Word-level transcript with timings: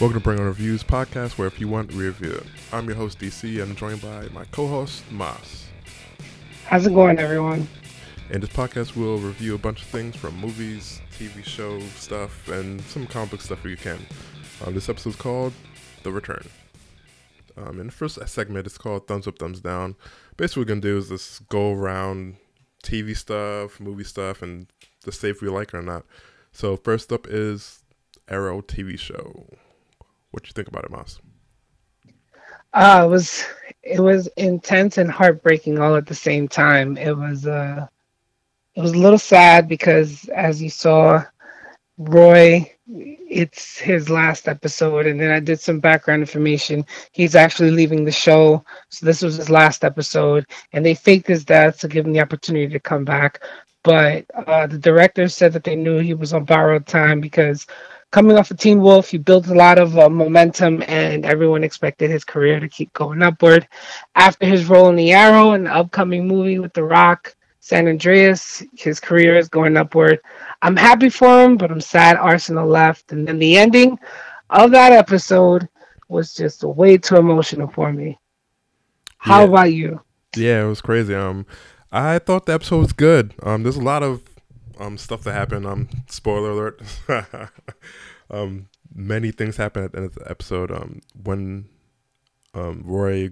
Welcome 0.00 0.20
to 0.20 0.22
Bring 0.22 0.38
On 0.38 0.46
Reviews 0.46 0.84
podcast, 0.84 1.38
where 1.38 1.48
if 1.48 1.58
you 1.58 1.66
want, 1.66 1.92
we 1.92 2.06
review. 2.06 2.40
I'm 2.72 2.86
your 2.86 2.94
host, 2.94 3.18
DC, 3.18 3.60
and 3.60 3.72
I'm 3.72 3.74
joined 3.74 4.00
by 4.00 4.28
my 4.28 4.44
co 4.52 4.68
host, 4.68 5.02
Mas. 5.10 5.66
How's 6.66 6.86
it 6.86 6.94
going, 6.94 7.18
everyone? 7.18 7.66
In 8.30 8.40
this 8.40 8.50
podcast, 8.50 8.94
we'll 8.94 9.18
review 9.18 9.56
a 9.56 9.58
bunch 9.58 9.82
of 9.82 9.88
things 9.88 10.14
from 10.14 10.38
movies, 10.38 11.00
TV 11.18 11.44
show 11.44 11.80
stuff, 11.96 12.46
and 12.46 12.80
some 12.82 13.08
comic 13.08 13.32
book 13.32 13.40
stuff 13.40 13.58
if 13.64 13.70
you 13.72 13.76
can. 13.76 13.98
Um, 14.64 14.74
this 14.74 14.88
episode's 14.88 15.16
called 15.16 15.52
The 16.04 16.12
Return. 16.12 16.46
Um, 17.56 17.80
in 17.80 17.86
the 17.86 17.92
first 17.92 18.20
segment, 18.28 18.68
it's 18.68 18.78
called 18.78 19.08
Thumbs 19.08 19.26
Up, 19.26 19.36
Thumbs 19.36 19.60
Down. 19.60 19.96
Basically, 20.36 20.60
what 20.60 20.68
we're 20.68 20.74
going 20.74 20.82
to 20.82 20.88
do 20.92 20.98
is 20.98 21.08
just 21.08 21.48
go 21.48 21.72
around 21.72 22.36
TV 22.84 23.16
stuff, 23.16 23.80
movie 23.80 24.04
stuff, 24.04 24.42
and 24.42 24.68
just 25.04 25.20
say 25.20 25.30
if 25.30 25.42
we 25.42 25.48
like 25.48 25.74
it 25.74 25.78
or 25.78 25.82
not. 25.82 26.04
So, 26.52 26.76
first 26.76 27.12
up 27.12 27.26
is 27.28 27.82
Arrow 28.28 28.60
TV 28.60 28.96
show. 28.96 29.48
What 30.38 30.46
you 30.46 30.52
think 30.52 30.68
about 30.68 30.84
it, 30.84 30.92
Mas? 30.92 31.20
Uh, 32.72 33.02
it 33.04 33.08
was 33.10 33.44
it 33.82 33.98
was 33.98 34.28
intense 34.36 34.96
and 34.96 35.10
heartbreaking 35.10 35.80
all 35.80 35.96
at 35.96 36.06
the 36.06 36.14
same 36.14 36.46
time. 36.46 36.96
It 36.96 37.10
was 37.16 37.44
uh, 37.44 37.88
it 38.76 38.80
was 38.80 38.92
a 38.92 38.98
little 38.98 39.18
sad 39.18 39.66
because, 39.66 40.28
as 40.28 40.62
you 40.62 40.70
saw, 40.70 41.24
Roy, 41.96 42.72
it's 42.86 43.78
his 43.78 44.08
last 44.08 44.46
episode, 44.46 45.08
and 45.08 45.20
then 45.20 45.32
I 45.32 45.40
did 45.40 45.58
some 45.58 45.80
background 45.80 46.22
information. 46.22 46.86
He's 47.10 47.34
actually 47.34 47.72
leaving 47.72 48.04
the 48.04 48.12
show, 48.12 48.64
so 48.90 49.06
this 49.06 49.22
was 49.22 49.34
his 49.34 49.50
last 49.50 49.82
episode, 49.82 50.46
and 50.72 50.86
they 50.86 50.94
faked 50.94 51.26
his 51.26 51.44
death 51.44 51.80
to 51.80 51.88
give 51.88 52.06
him 52.06 52.12
the 52.12 52.20
opportunity 52.20 52.68
to 52.68 52.78
come 52.78 53.04
back. 53.04 53.42
But 53.82 54.24
uh, 54.46 54.68
the 54.68 54.78
director 54.78 55.28
said 55.28 55.52
that 55.54 55.64
they 55.64 55.74
knew 55.74 55.98
he 55.98 56.14
was 56.14 56.32
on 56.32 56.44
borrowed 56.44 56.86
time 56.86 57.20
because 57.20 57.66
coming 58.10 58.36
off 58.36 58.50
of 58.50 58.58
Teen 58.58 58.80
Wolf, 58.80 59.10
he 59.10 59.18
built 59.18 59.48
a 59.48 59.54
lot 59.54 59.78
of 59.78 59.98
uh, 59.98 60.08
momentum, 60.08 60.82
and 60.86 61.24
everyone 61.26 61.64
expected 61.64 62.10
his 62.10 62.24
career 62.24 62.58
to 62.60 62.68
keep 62.68 62.92
going 62.92 63.22
upward. 63.22 63.68
After 64.14 64.46
his 64.46 64.66
role 64.66 64.88
in 64.88 64.96
The 64.96 65.12
Arrow 65.12 65.52
and 65.52 65.66
the 65.66 65.74
upcoming 65.74 66.26
movie 66.26 66.58
with 66.58 66.72
The 66.72 66.84
Rock, 66.84 67.34
San 67.60 67.86
Andreas, 67.86 68.62
his 68.76 68.98
career 68.98 69.36
is 69.36 69.48
going 69.48 69.76
upward. 69.76 70.20
I'm 70.62 70.76
happy 70.76 71.10
for 71.10 71.44
him, 71.44 71.56
but 71.56 71.70
I'm 71.70 71.80
sad 71.80 72.16
Arsenal 72.16 72.66
left. 72.66 73.12
And 73.12 73.28
then 73.28 73.38
the 73.38 73.58
ending 73.58 73.98
of 74.50 74.70
that 74.70 74.92
episode 74.92 75.68
was 76.08 76.32
just 76.32 76.64
way 76.64 76.96
too 76.96 77.16
emotional 77.16 77.68
for 77.68 77.92
me. 77.92 78.18
How 79.18 79.40
Yeah. 79.40 79.48
about 79.48 79.72
you? 79.72 80.00
Yeah, 80.36 80.64
it 80.64 80.68
was 80.68 80.80
crazy. 80.80 81.14
Um, 81.14 81.44
I 81.92 82.18
thought 82.18 82.46
the 82.46 82.54
episode 82.54 82.78
was 82.78 82.92
good. 82.92 83.34
Um, 83.42 83.62
there's 83.62 83.76
a 83.76 83.82
lot 83.82 84.02
of 84.02 84.22
um 84.78 84.98
stuff 84.98 85.24
that 85.24 85.32
happened. 85.32 85.66
Um, 85.66 85.88
spoiler 86.08 86.50
alert. 86.50 86.82
um, 88.30 88.68
many 88.94 89.30
things 89.30 89.56
happened 89.56 89.86
at 89.86 89.92
the 89.92 89.98
end 89.98 90.06
of 90.06 90.14
the 90.14 90.30
episode. 90.30 90.70
Um, 90.70 91.00
when 91.22 91.68
um 92.54 92.82
Roy 92.84 93.30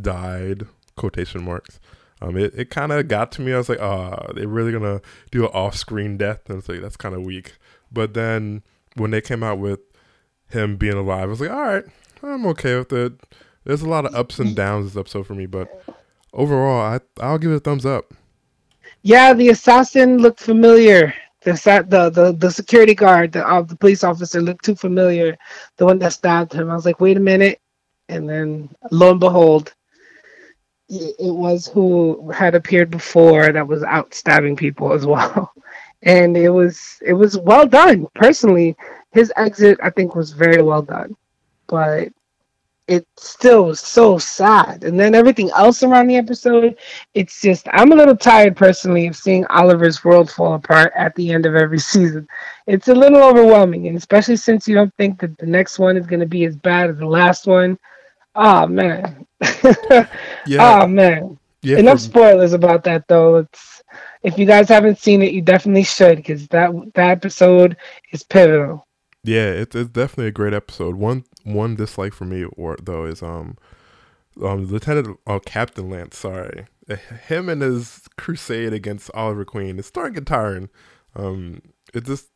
died, 0.00 0.66
quotation 0.96 1.44
marks. 1.44 1.80
Um, 2.20 2.36
it, 2.36 2.54
it 2.56 2.70
kind 2.70 2.92
of 2.92 3.08
got 3.08 3.32
to 3.32 3.42
me. 3.42 3.52
I 3.52 3.58
was 3.58 3.68
like, 3.68 3.80
ah, 3.80 4.32
they're 4.34 4.48
really 4.48 4.72
gonna 4.72 5.00
do 5.30 5.44
an 5.44 5.50
off-screen 5.52 6.16
death, 6.16 6.48
and 6.48 6.58
it's 6.58 6.68
like 6.68 6.80
that's 6.80 6.96
kind 6.96 7.14
of 7.14 7.22
weak. 7.22 7.56
But 7.92 8.14
then 8.14 8.62
when 8.96 9.10
they 9.10 9.20
came 9.20 9.42
out 9.42 9.58
with 9.58 9.80
him 10.48 10.76
being 10.76 10.94
alive, 10.94 11.24
I 11.24 11.26
was 11.26 11.40
like, 11.40 11.50
all 11.50 11.62
right, 11.62 11.84
I'm 12.22 12.46
okay 12.46 12.76
with 12.78 12.92
it. 12.92 13.12
There's 13.64 13.82
a 13.82 13.88
lot 13.88 14.06
of 14.06 14.14
ups 14.14 14.38
and 14.38 14.54
downs 14.54 14.92
this 14.92 15.00
episode 15.00 15.26
for 15.26 15.34
me, 15.34 15.46
but 15.46 15.84
overall, 16.32 16.80
I 16.80 17.00
I'll 17.20 17.38
give 17.38 17.50
it 17.50 17.56
a 17.56 17.60
thumbs 17.60 17.86
up. 17.86 18.14
Yeah, 19.04 19.34
the 19.34 19.50
assassin 19.50 20.16
looked 20.18 20.40
familiar. 20.40 21.14
The 21.42 21.52
the 21.90 22.08
the, 22.08 22.32
the 22.32 22.50
security 22.50 22.94
guard, 22.94 23.32
the 23.32 23.46
uh, 23.46 23.60
the 23.60 23.76
police 23.76 24.02
officer 24.02 24.40
looked 24.40 24.64
too 24.64 24.74
familiar. 24.74 25.36
The 25.76 25.84
one 25.84 25.98
that 25.98 26.14
stabbed 26.14 26.54
him. 26.54 26.70
I 26.70 26.74
was 26.74 26.86
like, 26.86 27.00
wait 27.00 27.18
a 27.18 27.20
minute, 27.20 27.60
and 28.08 28.26
then 28.28 28.70
lo 28.90 29.10
and 29.10 29.20
behold, 29.20 29.74
it, 30.88 31.16
it 31.18 31.34
was 31.34 31.66
who 31.68 32.30
had 32.30 32.54
appeared 32.54 32.90
before 32.90 33.52
that 33.52 33.68
was 33.68 33.82
out 33.82 34.14
stabbing 34.14 34.56
people 34.56 34.92
as 34.92 35.06
well. 35.06 35.52
And 36.06 36.36
it 36.36 36.50
was 36.50 36.98
it 37.00 37.14
was 37.14 37.38
well 37.38 37.66
done. 37.66 38.06
Personally, 38.14 38.76
his 39.12 39.32
exit 39.36 39.78
I 39.82 39.88
think 39.88 40.14
was 40.14 40.32
very 40.32 40.62
well 40.62 40.82
done, 40.82 41.16
but 41.66 42.10
it 42.86 43.06
still 43.16 43.64
was 43.66 43.80
so 43.80 44.18
sad. 44.18 44.84
And 44.84 44.98
then 45.00 45.14
everything 45.14 45.50
else 45.52 45.82
around 45.82 46.06
the 46.08 46.16
episode 46.16 46.76
it's 47.14 47.40
just 47.40 47.66
I'm 47.72 47.92
a 47.92 47.96
little 47.96 48.16
tired 48.16 48.56
personally 48.56 49.06
of 49.06 49.16
seeing 49.16 49.46
Oliver's 49.46 50.04
world 50.04 50.30
fall 50.30 50.54
apart 50.54 50.92
at 50.96 51.14
the 51.14 51.32
end 51.32 51.46
of 51.46 51.54
every 51.54 51.78
season. 51.78 52.28
It's 52.66 52.88
a 52.88 52.94
little 52.94 53.22
overwhelming, 53.22 53.88
and 53.88 53.96
especially 53.96 54.36
since 54.36 54.66
you 54.68 54.74
don't 54.74 54.94
think 54.96 55.20
that 55.20 55.36
the 55.38 55.46
next 55.46 55.78
one 55.78 55.96
is 55.96 56.06
going 56.06 56.20
to 56.20 56.26
be 56.26 56.44
as 56.44 56.56
bad 56.56 56.90
as 56.90 56.96
the 56.98 57.06
last 57.06 57.46
one. 57.46 57.78
Oh 58.34 58.66
man, 58.66 59.26
Yeah, 60.46 60.82
oh 60.82 60.86
man. 60.86 61.38
yeah. 61.62 61.78
Enough 61.78 61.98
for- 61.98 62.04
spoilers 62.04 62.52
about 62.52 62.84
that 62.84 63.06
though. 63.08 63.36
It's 63.36 63.82
if 64.22 64.38
you 64.38 64.46
guys 64.46 64.68
haven't 64.68 64.98
seen 64.98 65.22
it, 65.22 65.32
you 65.32 65.42
definitely 65.42 65.84
should 65.84 66.16
because 66.16 66.46
that 66.48 66.70
that 66.94 67.10
episode 67.10 67.76
is 68.12 68.22
pivotal. 68.22 68.86
Yeah, 69.22 69.46
it's 69.50 69.74
it's 69.76 69.90
definitely 69.90 70.26
a 70.28 70.32
great 70.32 70.52
episode. 70.54 70.96
One 70.96 71.24
one 71.44 71.76
dislike 71.76 72.12
for 72.12 72.24
me, 72.24 72.44
or 72.56 72.76
though, 72.82 73.04
is 73.04 73.22
um, 73.22 73.56
um, 74.42 74.66
Lieutenant 74.66 75.18
oh 75.26 75.40
Captain 75.40 75.88
Lance. 75.88 76.18
Sorry, 76.18 76.66
him 77.28 77.48
and 77.48 77.62
his 77.62 78.02
crusade 78.18 78.72
against 78.72 79.10
Oliver 79.14 79.44
Queen 79.44 79.78
is 79.78 79.86
starting 79.86 80.14
to 80.14 80.20
get 80.20 80.26
tiring. 80.26 80.68
Um, 81.14 81.62
it 81.94 82.04
just 82.04 82.28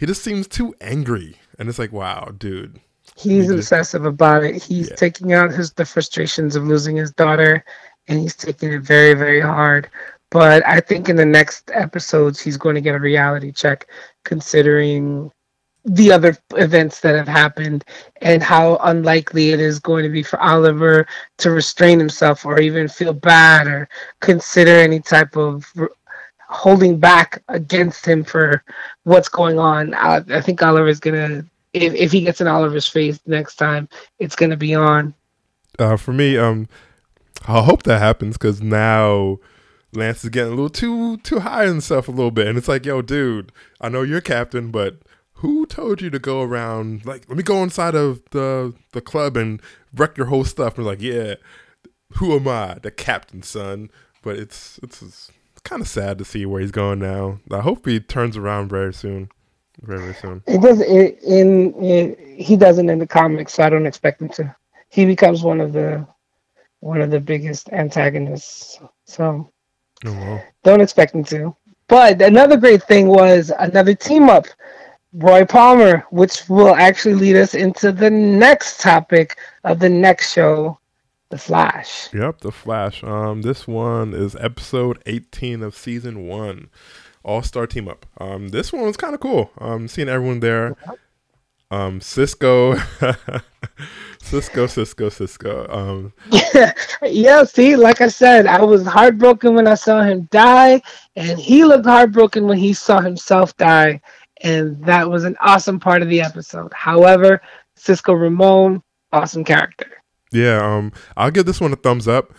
he 0.00 0.06
just 0.06 0.22
seems 0.24 0.48
too 0.48 0.74
angry, 0.80 1.36
and 1.58 1.68
it's 1.68 1.78
like, 1.78 1.92
wow, 1.92 2.32
dude. 2.36 2.80
He's 3.16 3.32
He 3.32 3.40
just- 3.40 3.70
obsessive 3.72 4.04
about 4.06 4.42
it. 4.44 4.62
He's 4.62 4.88
Yeah. 4.88 4.96
taking 4.96 5.32
out 5.34 5.52
his 5.52 5.72
the 5.74 5.84
frustrations 5.84 6.56
of 6.56 6.64
losing 6.64 6.96
his 6.96 7.12
daughter, 7.12 7.62
and 8.08 8.18
he's 8.18 8.34
taking 8.34 8.72
it 8.72 8.80
very, 8.82 9.14
very 9.14 9.40
hard. 9.40 9.88
But 10.30 10.66
I 10.66 10.80
think 10.80 11.08
in 11.08 11.14
the 11.16 11.24
next 11.26 11.70
episodes, 11.72 12.40
he's 12.40 12.56
going 12.56 12.74
to 12.74 12.80
get 12.80 12.96
a 12.96 12.98
reality 12.98 13.52
check, 13.52 13.86
considering 14.24 15.30
the 15.84 16.10
other 16.10 16.36
events 16.56 17.00
that 17.00 17.14
have 17.14 17.28
happened 17.28 17.84
and 18.22 18.42
how 18.42 18.76
unlikely 18.84 19.50
it 19.50 19.60
is 19.60 19.78
going 19.78 20.02
to 20.02 20.08
be 20.08 20.22
for 20.22 20.40
Oliver 20.40 21.06
to 21.38 21.50
restrain 21.50 21.98
himself 21.98 22.46
or 22.46 22.58
even 22.60 22.88
feel 22.88 23.12
bad 23.12 23.66
or 23.66 23.88
consider 24.20 24.78
any 24.78 25.00
type 25.00 25.36
of 25.36 25.70
holding 26.48 26.98
back 26.98 27.42
against 27.48 28.06
him 28.06 28.24
for 28.24 28.64
what's 29.02 29.28
going 29.28 29.58
on. 29.58 29.92
I, 29.94 30.22
I 30.30 30.40
think 30.40 30.62
Oliver 30.62 30.88
is 30.88 31.00
going 31.00 31.14
to 31.16 31.46
if, 31.74 31.92
if 31.94 32.12
he 32.12 32.22
gets 32.22 32.40
in 32.40 32.46
Oliver's 32.46 32.88
face 32.88 33.20
next 33.26 33.56
time, 33.56 33.88
it's 34.18 34.36
gonna 34.36 34.56
be 34.56 34.74
on. 34.74 35.12
Uh, 35.78 35.96
for 35.96 36.12
me, 36.12 36.38
um, 36.38 36.68
I 37.46 37.62
hope 37.62 37.82
that 37.82 37.98
happens 37.98 38.38
because 38.38 38.62
now 38.62 39.38
Lance 39.92 40.24
is 40.24 40.30
getting 40.30 40.52
a 40.52 40.54
little 40.54 40.70
too 40.70 41.18
too 41.18 41.40
high 41.40 41.66
himself 41.66 42.08
a 42.08 42.12
little 42.12 42.30
bit, 42.30 42.46
and 42.46 42.56
it's 42.56 42.68
like, 42.68 42.86
yo, 42.86 43.02
dude, 43.02 43.52
I 43.80 43.88
know 43.88 44.02
you're 44.02 44.20
captain, 44.20 44.70
but 44.70 44.98
who 45.44 45.66
told 45.66 46.00
you 46.00 46.08
to 46.08 46.18
go 46.18 46.40
around? 46.40 47.04
Like, 47.04 47.28
let 47.28 47.36
me 47.36 47.42
go 47.42 47.62
inside 47.62 47.94
of 47.94 48.22
the 48.30 48.74
the 48.92 49.02
club 49.02 49.36
and 49.36 49.60
wreck 49.94 50.16
your 50.16 50.28
whole 50.28 50.44
stuff. 50.44 50.78
And 50.78 50.86
like, 50.86 51.02
yeah, 51.02 51.34
who 52.14 52.34
am 52.34 52.48
I, 52.48 52.78
the 52.80 52.90
captain, 52.90 53.42
son? 53.42 53.90
But 54.22 54.36
it's 54.36 54.80
it's, 54.82 55.02
it's 55.02 55.30
kind 55.64 55.82
of 55.82 55.88
sad 55.88 56.16
to 56.16 56.24
see 56.24 56.46
where 56.46 56.62
he's 56.62 56.70
going 56.70 56.98
now. 56.98 57.40
I 57.50 57.60
hope 57.60 57.84
he 57.84 58.00
turns 58.00 58.38
around 58.38 58.70
very 58.70 58.94
soon, 58.94 59.28
very 59.82 60.00
very 60.00 60.14
soon. 60.14 60.42
It 60.46 60.62
does 60.62 60.80
it, 60.80 61.22
in, 61.22 61.74
in 61.74 62.16
he 62.38 62.56
doesn't 62.56 62.88
in 62.88 62.98
the 62.98 63.06
comics, 63.06 63.52
so 63.52 63.64
I 63.64 63.68
don't 63.68 63.86
expect 63.86 64.22
him 64.22 64.30
to. 64.30 64.56
He 64.88 65.04
becomes 65.04 65.42
one 65.42 65.60
of 65.60 65.74
the 65.74 66.06
one 66.80 67.02
of 67.02 67.10
the 67.10 67.20
biggest 67.20 67.68
antagonists. 67.70 68.80
So 69.04 69.50
Oh 70.06 70.12
well. 70.12 70.44
don't 70.62 70.80
expect 70.80 71.14
him 71.14 71.24
to. 71.24 71.54
But 71.88 72.22
another 72.22 72.56
great 72.56 72.82
thing 72.84 73.08
was 73.08 73.52
another 73.58 73.94
team 73.94 74.30
up, 74.30 74.46
Roy 75.14 75.44
Palmer, 75.44 76.04
which 76.10 76.48
will 76.48 76.74
actually 76.74 77.14
lead 77.14 77.36
us 77.36 77.54
into 77.54 77.92
the 77.92 78.10
next 78.10 78.80
topic 78.80 79.38
of 79.62 79.78
the 79.78 79.88
next 79.88 80.32
show, 80.32 80.76
The 81.28 81.38
Flash. 81.38 82.12
Yep, 82.12 82.40
the 82.40 82.50
Flash. 82.50 83.04
Um, 83.04 83.42
this 83.42 83.68
one 83.68 84.12
is 84.12 84.34
episode 84.36 85.00
18 85.06 85.62
of 85.62 85.76
season 85.76 86.26
one, 86.26 86.68
All 87.22 87.42
Star 87.42 87.68
Team 87.68 87.86
Up. 87.86 88.06
Um, 88.18 88.48
this 88.48 88.72
one 88.72 88.82
was 88.82 88.96
kind 88.96 89.14
of 89.14 89.20
cool. 89.20 89.52
Um, 89.58 89.86
seeing 89.86 90.08
everyone 90.08 90.40
there. 90.40 90.76
Um, 91.70 92.00
Cisco, 92.00 92.74
Cisco, 94.20 94.66
Cisco, 94.66 95.08
Cisco. 95.08 95.66
Um, 95.70 96.12
yeah, 97.02 97.44
see, 97.44 97.76
like 97.76 98.00
I 98.00 98.08
said, 98.08 98.46
I 98.46 98.62
was 98.62 98.84
heartbroken 98.84 99.54
when 99.54 99.68
I 99.68 99.74
saw 99.74 100.02
him 100.02 100.28
die, 100.32 100.82
and 101.14 101.38
he 101.38 101.64
looked 101.64 101.86
heartbroken 101.86 102.46
when 102.46 102.58
he 102.58 102.72
saw 102.72 103.00
himself 103.00 103.56
die, 103.56 104.00
and 104.44 104.80
that 104.84 105.10
was 105.10 105.24
an 105.24 105.36
awesome 105.40 105.80
part 105.80 106.02
of 106.02 106.08
the 106.08 106.20
episode. 106.20 106.72
However, 106.72 107.40
Cisco 107.74 108.12
Ramon, 108.12 108.82
awesome 109.12 109.42
character. 109.44 109.86
yeah. 110.32 110.58
Um, 110.64 110.92
I'll 111.16 111.30
give 111.32 111.46
this 111.46 111.60
one 111.60 111.72
a 111.72 111.76
thumbs 111.76 112.06
up. 112.06 112.32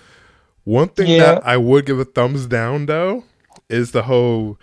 One 0.64 0.88
thing 0.90 1.08
Yeah. 1.08 1.36
that 1.36 1.46
I 1.46 1.58
would 1.58 1.86
give 1.86 2.00
a 2.00 2.06
thumbs 2.06 2.48
down 2.48 2.86
though 2.86 3.24
is 3.70 3.92
the 3.92 4.04
whole 4.04 4.58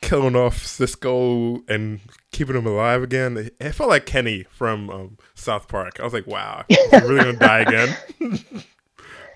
killing 0.00 0.34
off 0.34 0.64
Cisco 0.66 1.62
and 1.68 2.00
keeping 2.32 2.56
him 2.56 2.66
alive 2.66 3.02
again. 3.02 3.50
It 3.60 3.72
felt 3.72 3.90
like 3.90 4.04
Kenny 4.06 4.44
from 4.50 4.90
um, 4.90 5.18
South 5.34 5.68
Park. 5.68 6.00
I 6.00 6.04
was 6.04 6.12
like, 6.12 6.26
wow, 6.26 6.64
he's 6.68 6.78
really 7.02 7.18
gonna 7.18 7.32
die 7.34 7.60
again? 7.60 7.96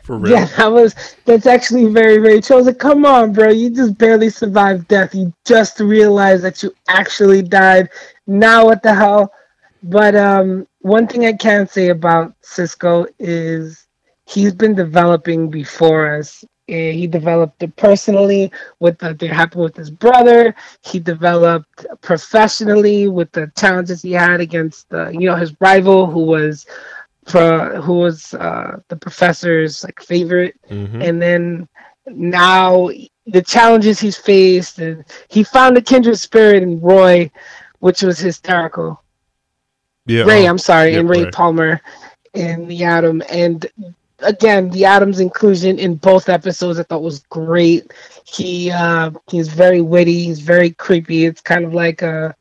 For 0.06 0.19
real? 0.19 0.38
Yeah, 0.38 0.47
that 0.56 0.73
was 0.73 0.94
that's 1.25 1.47
actually 1.47 1.87
very 1.87 2.19
very 2.19 2.41
true. 2.41 2.56
I 2.56 2.58
was 2.58 2.67
like, 2.67 2.79
come 2.79 3.05
on, 3.06 3.32
bro, 3.32 3.50
you 3.50 3.70
just 3.70 3.99
barely 3.99 4.31
survived 4.31 4.88
death. 4.88 5.14
You 5.14 5.32
just 5.47 5.81
realized 5.81 6.44
that 6.44 6.62
you 6.62 6.73
actually 6.88 7.43
died. 7.43 7.88
Now 8.26 8.67
what 8.67 8.82
the 8.82 8.94
hell? 8.94 9.32
But 9.82 10.14
um, 10.17 10.67
one 10.81 11.06
thing 11.06 11.26
I 11.26 11.32
can 11.32 11.67
say 11.69 11.88
about 11.91 12.35
Cisco 12.43 13.06
is 13.19 13.87
he's 14.26 14.55
been 14.55 14.75
developing 14.75 15.50
before 15.50 16.17
us. 16.19 16.44
Eh, 16.69 16.93
He 16.93 17.06
developed 17.06 17.62
it 17.62 17.76
personally 17.76 18.50
with 18.81 18.99
the 18.99 19.14
that 19.14 19.31
happened 19.31 19.62
with 19.64 19.76
his 19.76 19.91
brother. 19.91 20.55
He 20.85 20.99
developed 21.00 21.87
professionally 22.03 23.08
with 23.08 23.31
the 23.32 23.50
challenges 23.56 24.03
he 24.03 24.12
had 24.12 24.41
against 24.41 24.88
the 24.91 25.11
you 25.11 25.29
know 25.29 25.37
his 25.37 25.55
rival 25.61 26.06
who 26.06 26.25
was 26.25 26.67
pro, 27.26 27.81
who 27.81 27.94
was 27.94 28.34
uh, 28.34 28.78
the 28.88 28.96
professor's 28.96 29.84
like 29.84 30.00
favorite 30.00 30.56
hmm 30.69 31.02
and 31.02 31.20
then 31.20 31.69
now 32.06 32.88
the 33.26 33.43
challenges 33.43 33.99
he's 34.00 34.17
faced 34.17 34.78
and 34.78 35.05
he 35.28 35.43
found 35.43 35.76
a 35.76 35.82
kindred 35.82 36.19
spirit 36.19 36.62
in 36.62 36.81
Roy, 36.81 37.31
which 37.81 38.02
was 38.02 38.19
hysterical. 38.19 39.02
Yeah. 40.06 40.25
Ray, 40.25 40.46
um, 40.46 40.52
I'm 40.52 40.58
sorry, 40.58 40.93
yeah, 40.93 41.00
and 41.00 41.08
Ray, 41.08 41.25
Ray. 41.25 41.31
Palmer 41.31 41.81
in 42.34 42.67
the 42.69 42.84
Atom. 42.84 43.23
And 43.29 43.67
again, 44.20 44.70
the 44.70 44.84
Atom's 44.84 45.20
inclusion 45.20 45.79
in 45.79 45.96
both 45.96 46.29
episodes 46.29 46.79
I 46.79 46.84
thought 46.84 47.02
was 47.02 47.20
great. 47.31 47.93
He 48.25 48.70
uh 48.70 49.11
he's 49.31 49.49
very 49.49 49.81
witty, 49.81 50.25
he's 50.25 50.40
very 50.40 50.70
creepy. 50.70 51.26
It's 51.26 51.40
kind 51.40 51.64
of 51.64 51.75
like 51.75 52.02
a 52.02 52.34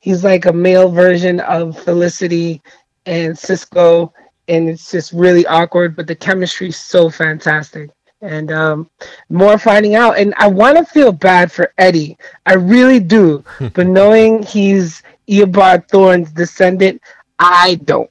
he's 0.00 0.24
like 0.24 0.46
a 0.46 0.52
male 0.52 0.88
version 0.88 1.40
of 1.40 1.78
Felicity 1.78 2.60
and 3.06 3.38
Cisco 3.38 4.12
and 4.48 4.68
it's 4.68 4.90
just 4.90 5.12
really 5.12 5.46
awkward, 5.46 5.96
but 5.96 6.06
the 6.06 6.14
chemistry's 6.14 6.76
so 6.76 7.10
fantastic. 7.10 7.90
And 8.20 8.52
um, 8.52 8.90
more 9.30 9.58
finding 9.58 9.96
out, 9.96 10.16
and 10.18 10.32
I 10.36 10.46
want 10.46 10.78
to 10.78 10.84
feel 10.84 11.12
bad 11.12 11.50
for 11.50 11.72
Eddie. 11.78 12.16
I 12.46 12.54
really 12.54 13.00
do, 13.00 13.44
but 13.74 13.86
knowing 13.86 14.42
he's 14.44 15.02
Eobard 15.28 15.88
Thawne's 15.88 16.30
descendant, 16.30 17.02
I 17.38 17.80
don't. 17.84 18.10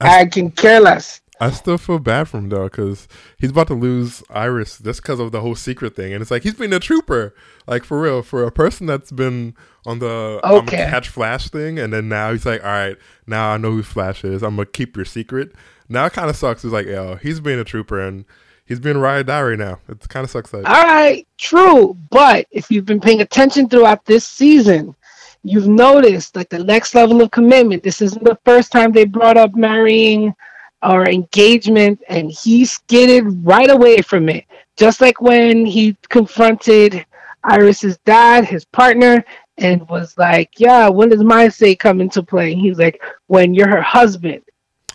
I 0.00 0.26
can 0.26 0.50
care 0.50 0.80
less. 0.80 1.20
I 1.38 1.50
still 1.50 1.76
feel 1.76 1.98
bad 1.98 2.28
for 2.28 2.38
him 2.38 2.48
though, 2.48 2.64
because 2.64 3.08
he's 3.38 3.50
about 3.50 3.66
to 3.66 3.74
lose 3.74 4.22
Iris 4.30 4.78
just 4.78 5.02
because 5.02 5.20
of 5.20 5.32
the 5.32 5.40
whole 5.42 5.54
secret 5.54 5.94
thing, 5.94 6.12
and 6.12 6.22
it's 6.22 6.30
like 6.30 6.42
he's 6.42 6.54
been 6.54 6.72
a 6.72 6.80
trooper, 6.80 7.34
like 7.66 7.84
for 7.84 8.00
real, 8.00 8.22
for 8.22 8.44
a 8.44 8.50
person 8.50 8.86
that's 8.86 9.12
been 9.12 9.54
on 9.84 9.98
the 9.98 10.40
I'm 10.42 10.54
Okay. 10.56 10.76
gonna 10.78 10.90
catch 10.90 11.08
Flash 11.08 11.48
thing, 11.50 11.78
and 11.78 11.92
then 11.92 12.08
now 12.08 12.32
he's 12.32 12.46
like, 12.46 12.64
all 12.64 12.70
right, 12.70 12.96
now 13.26 13.50
I 13.50 13.56
know 13.58 13.72
who 13.72 13.82
Flash 13.82 14.24
is. 14.24 14.42
I'm 14.42 14.56
gonna 14.56 14.66
keep 14.66 14.96
your 14.96 15.04
secret. 15.04 15.52
Now 15.88 16.06
it 16.06 16.14
kind 16.14 16.30
of 16.30 16.36
sucks. 16.36 16.62
He's 16.62 16.72
like, 16.72 16.86
yo, 16.86 17.16
he's 17.16 17.38
being 17.40 17.58
a 17.60 17.64
trooper, 17.64 18.00
and 18.00 18.24
he's 18.64 18.80
being 18.80 18.96
ride 18.96 19.20
or 19.20 19.22
die 19.24 19.42
right 19.42 19.58
now. 19.58 19.78
It 19.88 20.08
kind 20.08 20.24
of 20.24 20.30
sucks 20.30 20.50
that. 20.50 20.64
All 20.64 20.84
right, 20.84 21.26
true. 21.38 21.96
But 22.10 22.46
if 22.50 22.70
you've 22.70 22.86
been 22.86 23.00
paying 23.00 23.20
attention 23.20 23.68
throughout 23.68 24.06
this 24.06 24.24
season, 24.26 24.96
you've 25.44 25.68
noticed 25.68 26.34
like 26.34 26.48
the 26.48 26.64
next 26.64 26.94
level 26.94 27.20
of 27.20 27.30
commitment. 27.30 27.82
This 27.82 28.00
isn't 28.02 28.24
the 28.24 28.38
first 28.44 28.72
time 28.72 28.90
they 28.92 29.04
brought 29.04 29.36
up 29.36 29.54
marrying 29.54 30.34
or 30.82 31.08
engagement, 31.08 32.00
and 32.08 32.30
he 32.30 32.64
skidded 32.64 33.24
right 33.44 33.70
away 33.70 34.02
from 34.02 34.28
it. 34.28 34.44
Just 34.76 35.00
like 35.00 35.20
when 35.20 35.64
he 35.64 35.96
confronted 36.08 37.04
Iris's 37.44 37.98
dad, 38.04 38.44
his 38.44 38.64
partner, 38.66 39.24
and 39.58 39.88
was 39.88 40.16
like, 40.18 40.58
Yeah, 40.58 40.88
when 40.88 41.08
does 41.08 41.22
my 41.24 41.48
say 41.48 41.74
come 41.74 42.00
into 42.00 42.22
play? 42.22 42.52
And 42.52 42.60
he's 42.60 42.78
like, 42.78 43.00
When 43.26 43.54
you're 43.54 43.68
her 43.68 43.82
husband. 43.82 44.42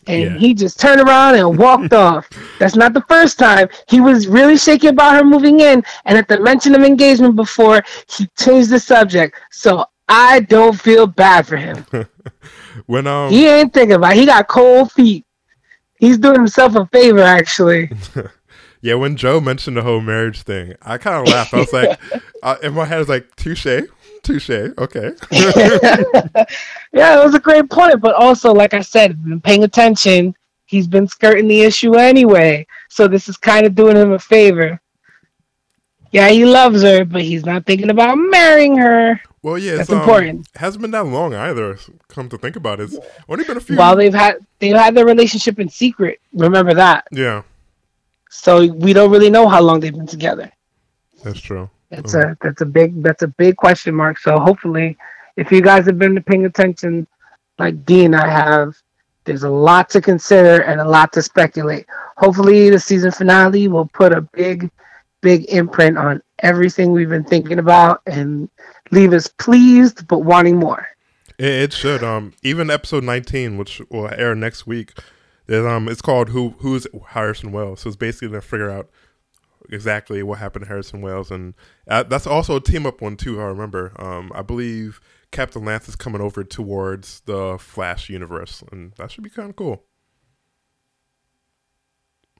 And 0.07 0.33
Yeah. 0.33 0.37
he 0.37 0.53
just 0.53 0.79
turned 0.79 1.01
around 1.01 1.35
and 1.35 1.57
walked 1.57 1.93
off. 2.07 2.27
That's 2.59 2.75
not 2.75 2.93
the 2.93 3.01
first 3.07 3.39
time. 3.39 3.69
He 3.87 4.01
was 4.01 4.27
really 4.27 4.57
shaky 4.57 4.87
about 4.87 5.15
her 5.15 5.23
moving 5.23 5.59
in, 5.61 5.83
and 6.05 6.17
at 6.17 6.27
the 6.27 6.39
mention 6.39 6.75
of 6.75 6.83
engagement 6.83 7.35
before, 7.35 7.83
he 8.07 8.27
changed 8.37 8.69
the 8.69 8.79
subject. 8.79 9.39
So 9.51 9.85
I 10.07 10.41
don't 10.41 10.79
feel 10.79 11.07
bad 11.07 11.47
for 11.47 11.57
him. 11.57 11.85
when 12.85 13.07
um, 13.07 13.31
He 13.31 13.47
ain't 13.47 13.73
thinking 13.73 13.95
about 13.95 14.13
it. 14.13 14.19
He 14.19 14.25
got 14.25 14.47
cold 14.47 14.91
feet. 14.91 15.25
He's 16.01 16.17
doing 16.17 16.37
himself 16.37 16.75
a 16.75 16.87
favor, 16.87 17.21
actually. 17.21 17.91
yeah, 18.81 18.95
when 18.95 19.15
Joe 19.15 19.39
mentioned 19.39 19.77
the 19.77 19.83
whole 19.83 20.01
marriage 20.01 20.41
thing, 20.41 20.73
I 20.81 20.97
kind 20.97 21.15
of 21.15 21.31
laughed. 21.31 21.53
I 21.53 21.59
was 21.59 21.71
like, 21.71 21.99
uh, 22.43 22.55
in 22.63 22.73
my 22.73 22.85
head, 22.85 22.95
I 22.95 22.99
was 22.99 23.07
like, 23.07 23.35
touche, 23.35 23.67
touche, 24.23 24.49
okay. 24.49 25.11
yeah, 26.91 27.19
it 27.21 27.23
was 27.23 27.35
a 27.35 27.39
great 27.39 27.69
point. 27.69 28.01
But 28.01 28.15
also, 28.15 28.51
like 28.51 28.73
I 28.73 28.81
said, 28.81 29.23
been 29.23 29.39
paying 29.39 29.63
attention, 29.63 30.33
he's 30.65 30.87
been 30.87 31.07
skirting 31.07 31.47
the 31.47 31.61
issue 31.61 31.95
anyway. 31.95 32.65
So 32.89 33.07
this 33.07 33.29
is 33.29 33.37
kind 33.37 33.67
of 33.67 33.75
doing 33.75 33.95
him 33.95 34.13
a 34.13 34.19
favor. 34.19 34.81
Yeah, 36.09 36.29
he 36.29 36.45
loves 36.45 36.81
her, 36.81 37.05
but 37.05 37.21
he's 37.21 37.45
not 37.45 37.67
thinking 37.67 37.91
about 37.91 38.15
marrying 38.15 38.75
her. 38.75 39.21
Well, 39.43 39.57
yeah, 39.57 39.77
That's 39.77 39.89
it's, 39.89 39.91
um, 39.91 39.99
important. 39.99 40.47
hasn't 40.55 40.81
been 40.81 40.91
that 40.91 41.05
long 41.05 41.33
either. 41.33 41.77
Come 42.09 42.29
to 42.29 42.37
think 42.37 42.55
about 42.55 42.79
it, 42.79 42.93
it's 42.93 42.99
only 43.27 43.43
been 43.43 43.57
a 43.57 43.59
few. 43.59 43.75
While 43.75 43.95
they've 43.95 44.13
had 44.13 44.35
they've 44.59 44.75
had 44.75 44.93
their 44.95 45.05
relationship 45.05 45.59
in 45.59 45.67
secret. 45.69 46.19
Remember 46.33 46.73
that. 46.75 47.07
yeah, 47.11 47.41
So 48.29 48.67
we 48.71 48.93
don't 48.93 49.09
really 49.11 49.29
know 49.31 49.47
how 49.47 49.61
long 49.61 49.79
they've 49.79 49.93
been 49.93 50.05
together. 50.07 50.51
that's 51.23 51.41
true. 51.41 51.69
That's 51.89 52.13
a 52.13 52.37
that's 52.41 52.61
a 52.61 52.65
big 52.65 53.01
that's 53.03 53.23
a 53.23 53.27
big 53.27 53.57
question 53.57 53.95
mark. 53.95 54.17
So 54.19 54.39
hopefully, 54.39 54.95
if 55.35 55.51
you 55.51 55.61
guys 55.61 55.85
have 55.87 55.97
been 55.99 56.21
paying 56.23 56.45
attention, 56.45 57.05
like 57.59 57.83
Dean 57.85 58.13
and 58.13 58.15
I 58.15 58.29
have, 58.29 58.75
there's 59.25 59.43
a 59.43 59.49
lot 59.49 59.89
to 59.89 60.01
consider 60.01 60.61
and 60.63 60.79
a 60.79 60.87
lot 60.87 61.11
to 61.13 61.21
speculate. 61.21 61.85
Hopefully, 62.15 62.69
the 62.69 62.79
season 62.79 63.11
finale 63.11 63.67
will 63.67 63.87
put 63.87 64.13
a 64.13 64.21
big, 64.21 64.69
big 65.21 65.45
imprint 65.49 65.97
on 65.97 66.21
everything 66.39 66.91
we've 66.91 67.09
been 67.09 67.25
thinking 67.25 67.59
about 67.59 68.01
and 68.05 68.49
leave 68.91 69.13
us 69.13 69.27
pleased 69.27 70.07
but 70.07 70.19
wanting 70.19 70.57
more. 70.57 70.87
It, 71.37 71.45
it 71.45 71.73
should. 71.73 72.03
Um, 72.03 72.33
even 72.43 72.69
episode 72.69 73.03
nineteen, 73.03 73.57
which 73.57 73.81
will 73.89 74.09
air 74.09 74.35
next 74.35 74.67
week, 74.67 74.93
is 75.47 75.65
um, 75.65 75.87
it's 75.87 76.01
called 76.01 76.29
"Who 76.29 76.55
Who's 76.59 76.87
Harrison 77.07 77.51
Wells." 77.51 77.81
So 77.81 77.89
it's 77.89 77.97
basically 77.97 78.29
to 78.29 78.41
figure 78.41 78.69
out 78.69 78.89
exactly 79.69 80.21
what 80.23 80.39
happened 80.39 80.65
to 80.65 80.69
Harrison 80.69 81.01
Wells, 81.01 81.31
and 81.31 81.53
uh, 81.87 82.03
that's 82.03 82.27
also 82.27 82.57
a 82.57 82.61
team 82.61 82.85
up 82.85 83.01
one 83.01 83.17
too. 83.17 83.41
I 83.41 83.45
remember. 83.45 83.93
Um, 83.97 84.31
I 84.35 84.41
believe 84.41 84.99
Captain 85.31 85.63
Lance 85.63 85.87
is 85.87 85.95
coming 85.95 86.21
over 86.21 86.43
towards 86.43 87.21
the 87.21 87.57
Flash 87.57 88.09
universe, 88.09 88.63
and 88.71 88.93
that 88.97 89.11
should 89.11 89.23
be 89.23 89.29
kind 89.29 89.49
of 89.49 89.55
cool. 89.55 89.83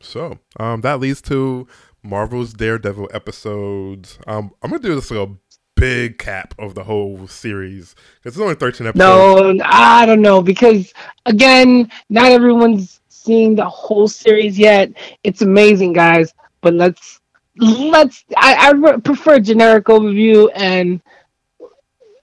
So, 0.01 0.39
um, 0.60 0.81
that 0.81 1.00
leads 1.00 1.22
to 1.24 1.67
Marvel's 2.03 2.53
Daredevil 2.53 3.10
episodes. 3.13 4.17
Um, 4.27 4.51
I'm 4.62 4.72
gonna 4.72 4.81
do 4.81 4.96
this 4.96 5.12
like 5.12 5.29
a 5.29 5.34
big 5.82 6.20
cap 6.20 6.54
of 6.60 6.76
the 6.76 6.84
whole 6.84 7.28
series 7.28 7.96
because 8.20 8.36
it's 8.36 8.42
only 8.42 8.54
13 8.54 8.86
episodes. 8.86 9.58
No, 9.58 9.66
I 9.66 10.06
don't 10.06 10.22
know 10.22 10.42
because 10.42 10.94
again, 11.26 11.92
not 12.10 12.32
everyone's 12.32 13.02
seen 13.10 13.56
the 13.56 13.68
whole 13.68 14.08
series 14.08 14.60
yet. 14.60 14.92
It's 15.24 15.42
amazing, 15.42 15.94
guys, 15.94 16.34
but 16.62 16.76
let's 16.76 17.20
let's. 17.58 18.24
I, 18.38 18.68
I 18.68 18.72
re- 18.72 19.00
prefer 19.00 19.40
generic 19.40 19.86
overview 19.86 20.50
and 20.56 21.02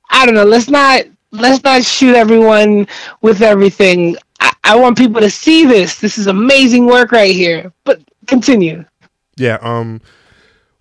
I 0.08 0.24
don't 0.24 0.36
know. 0.36 0.44
Let's 0.44 0.68
not 0.68 1.02
let's 1.32 1.62
not 1.64 1.84
shoot 1.84 2.14
everyone 2.14 2.86
with 3.22 3.42
everything. 3.42 4.16
I, 4.38 4.52
I 4.62 4.76
want 4.76 4.96
people 4.96 5.20
to 5.20 5.30
see 5.30 5.66
this. 5.66 5.98
This 5.98 6.16
is 6.16 6.28
amazing 6.28 6.86
work 6.86 7.10
right 7.10 7.34
here. 7.34 7.72
But 7.82 8.00
continue. 8.28 8.84
Yeah. 9.36 9.58
Um. 9.62 10.00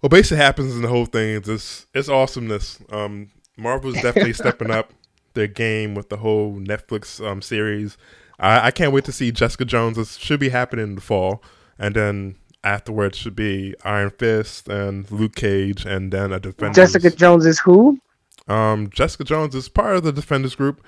What 0.07 0.11
basically 0.11 0.37
happens 0.37 0.73
in 0.73 0.83
the 0.83 0.87
whole 0.87 1.05
thing 1.05 1.31
is 1.31 1.41
this: 1.41 1.85
it's 1.93 2.07
awesomeness. 2.07 2.79
Um. 2.89 3.29
Marvel's 3.57 4.01
definitely 4.01 4.31
stepping 4.41 4.71
up 4.71 4.93
their 5.33 5.47
game 5.47 5.95
with 5.95 6.07
the 6.07 6.15
whole 6.15 6.53
Netflix 6.53 7.21
um 7.21 7.41
series. 7.41 7.97
I, 8.39 8.67
I 8.67 8.71
can't 8.71 8.93
wait 8.93 9.03
to 9.03 9.11
see 9.11 9.33
Jessica 9.33 9.65
Jones. 9.65 9.97
This 9.97 10.15
should 10.15 10.39
be 10.39 10.47
happening 10.47 10.83
in 10.85 10.95
the 10.95 11.01
fall, 11.01 11.43
and 11.77 11.93
then 11.93 12.35
afterwards 12.63 13.17
should 13.17 13.35
be 13.35 13.75
Iron 13.83 14.11
Fist 14.11 14.69
and 14.69 15.11
Luke 15.11 15.35
Cage, 15.35 15.83
and 15.83 16.13
then 16.13 16.31
a 16.31 16.39
Defenders. 16.39 16.77
Jessica 16.77 17.13
Jones 17.13 17.45
is 17.45 17.59
who? 17.59 17.99
Um, 18.47 18.89
Jessica 18.89 19.25
Jones 19.25 19.55
is 19.55 19.67
part 19.67 19.97
of 19.97 20.03
the 20.03 20.13
Defenders 20.13 20.55
group. 20.55 20.81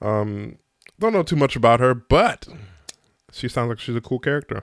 Um, 0.00 0.58
don't 1.00 1.12
know 1.12 1.24
too 1.24 1.34
much 1.34 1.56
about 1.56 1.80
her, 1.80 1.94
but 1.94 2.46
she 3.32 3.48
sounds 3.48 3.70
like 3.70 3.80
she's 3.80 3.96
a 3.96 4.00
cool 4.00 4.20
character. 4.20 4.62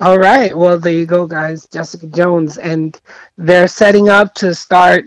All 0.00 0.18
right. 0.18 0.56
Well, 0.56 0.78
there 0.78 0.92
you 0.92 1.06
go, 1.06 1.26
guys. 1.26 1.66
Jessica 1.66 2.06
Jones, 2.08 2.58
and 2.58 3.00
they're 3.38 3.68
setting 3.68 4.08
up 4.08 4.34
to 4.34 4.54
start 4.54 5.06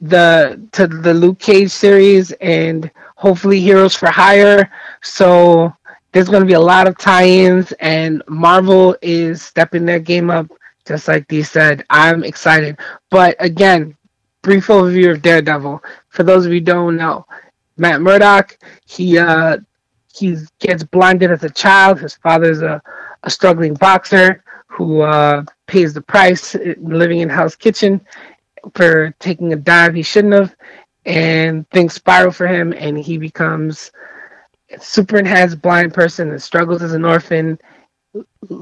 the 0.00 0.66
to 0.72 0.86
the 0.86 1.12
Luke 1.14 1.38
Cage 1.38 1.70
series 1.70 2.32
and 2.40 2.90
hopefully 3.16 3.60
Heroes 3.60 3.94
for 3.94 4.10
Hire. 4.10 4.70
So 5.02 5.72
there's 6.12 6.28
going 6.28 6.42
to 6.42 6.46
be 6.46 6.54
a 6.54 6.60
lot 6.60 6.88
of 6.88 6.96
tie-ins, 6.98 7.72
and 7.72 8.22
Marvel 8.28 8.96
is 9.02 9.42
stepping 9.42 9.84
their 9.84 10.00
game 10.00 10.30
up, 10.30 10.46
just 10.86 11.08
like 11.08 11.28
Dee 11.28 11.42
said. 11.42 11.84
I'm 11.90 12.24
excited, 12.24 12.78
but 13.10 13.36
again, 13.38 13.96
brief 14.42 14.66
overview 14.68 15.12
of 15.12 15.22
Daredevil. 15.22 15.82
For 16.08 16.22
those 16.22 16.46
of 16.46 16.52
you 16.52 16.60
don't 16.60 16.96
know, 16.96 17.26
Matt 17.76 18.00
Murdock, 18.00 18.58
he 18.86 19.18
uh, 19.18 19.58
he 20.14 20.36
gets 20.58 20.84
blinded 20.84 21.30
as 21.30 21.44
a 21.44 21.50
child. 21.50 22.00
His 22.00 22.14
father's 22.14 22.62
a, 22.62 22.82
a 23.24 23.30
struggling 23.30 23.74
boxer 23.74 24.42
who 24.66 25.02
uh, 25.02 25.44
pays 25.66 25.92
the 25.92 26.00
price 26.00 26.56
living 26.78 27.20
in 27.20 27.28
Hell's 27.28 27.56
Kitchen 27.56 28.00
for 28.74 29.14
taking 29.18 29.52
a 29.52 29.56
dive 29.56 29.94
he 29.94 30.02
shouldn't 30.02 30.34
have, 30.34 30.56
and 31.04 31.68
things 31.70 31.94
spiral 31.94 32.32
for 32.32 32.46
him, 32.46 32.72
and 32.72 32.96
he 32.98 33.18
becomes 33.18 33.90
super 34.80 35.18
enhanced 35.18 35.60
blind 35.60 35.92
person 35.92 36.30
and 36.30 36.42
struggles 36.42 36.82
as 36.82 36.92
an 36.94 37.04
orphan. 37.04 37.58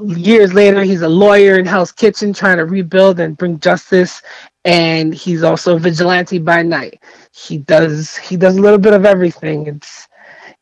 Years 0.05 0.53
later, 0.53 0.83
he's 0.83 1.01
a 1.01 1.09
lawyer 1.09 1.57
in 1.57 1.65
Hell's 1.65 1.91
Kitchen 1.91 2.33
trying 2.33 2.57
to 2.57 2.65
rebuild 2.65 3.19
and 3.19 3.37
bring 3.37 3.59
justice, 3.59 4.21
and 4.65 5.13
he's 5.13 5.43
also 5.43 5.75
a 5.75 5.79
vigilante 5.79 6.39
by 6.39 6.61
night. 6.61 7.01
He 7.33 7.57
does 7.57 8.17
he 8.17 8.37
does 8.37 8.57
a 8.57 8.61
little 8.61 8.79
bit 8.79 8.93
of 8.93 9.05
everything. 9.05 9.67
It's 9.67 10.07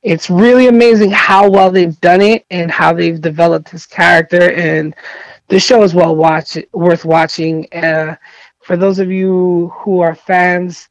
it's 0.02 0.30
really 0.30 0.68
amazing 0.68 1.12
how 1.12 1.50
well 1.50 1.72
they've 1.72 2.00
done 2.02 2.22
it 2.22 2.46
and 2.50 2.72
how 2.72 2.94
they've 2.94 3.20
developed 3.20 3.70
his 3.70 3.86
character 3.86 4.52
and 4.52 4.96
the 5.50 5.60
show 5.60 5.84
is 5.84 5.94
well 5.94 6.16
watch 6.16 6.58
worth 6.74 7.06
watching 7.06 7.68
uh, 7.74 8.16
for 8.62 8.78
those 8.78 9.00
of 9.00 9.12
you 9.12 9.72
who 9.76 10.00
are 10.00 10.16
fans 10.16 10.88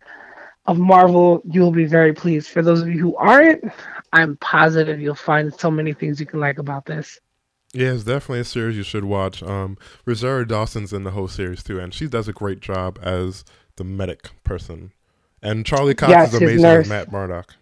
of 0.66 0.78
marvel 0.78 1.40
you'll 1.50 1.72
be 1.72 1.86
very 1.86 2.12
pleased 2.12 2.50
for 2.50 2.62
those 2.62 2.82
of 2.82 2.88
you 2.88 2.98
who 2.98 3.16
aren't 3.16 3.64
i'm 4.12 4.36
positive 4.38 5.00
you'll 5.00 5.14
find 5.14 5.54
so 5.54 5.70
many 5.70 5.92
things 5.92 6.20
you 6.20 6.26
can 6.26 6.40
like 6.40 6.58
about 6.58 6.84
this 6.84 7.18
yeah, 7.74 7.92
it's 7.92 8.04
definitely 8.04 8.40
a 8.40 8.44
series 8.44 8.76
you 8.76 8.82
should 8.82 9.04
watch. 9.04 9.42
Um, 9.42 9.76
Rosario 10.06 10.44
Dawson's 10.44 10.92
in 10.92 11.04
the 11.04 11.10
whole 11.10 11.28
series 11.28 11.62
too, 11.62 11.78
and 11.78 11.92
she 11.92 12.06
does 12.06 12.26
a 12.26 12.32
great 12.32 12.60
job 12.60 12.98
as 13.02 13.44
the 13.76 13.84
medic 13.84 14.30
person. 14.42 14.92
And 15.42 15.66
Charlie 15.66 15.94
Cox 15.94 16.10
yes, 16.10 16.32
is 16.32 16.40
amazing 16.40 16.64
as 16.64 16.88
Matt 16.88 17.12
Murdock. 17.12 17.54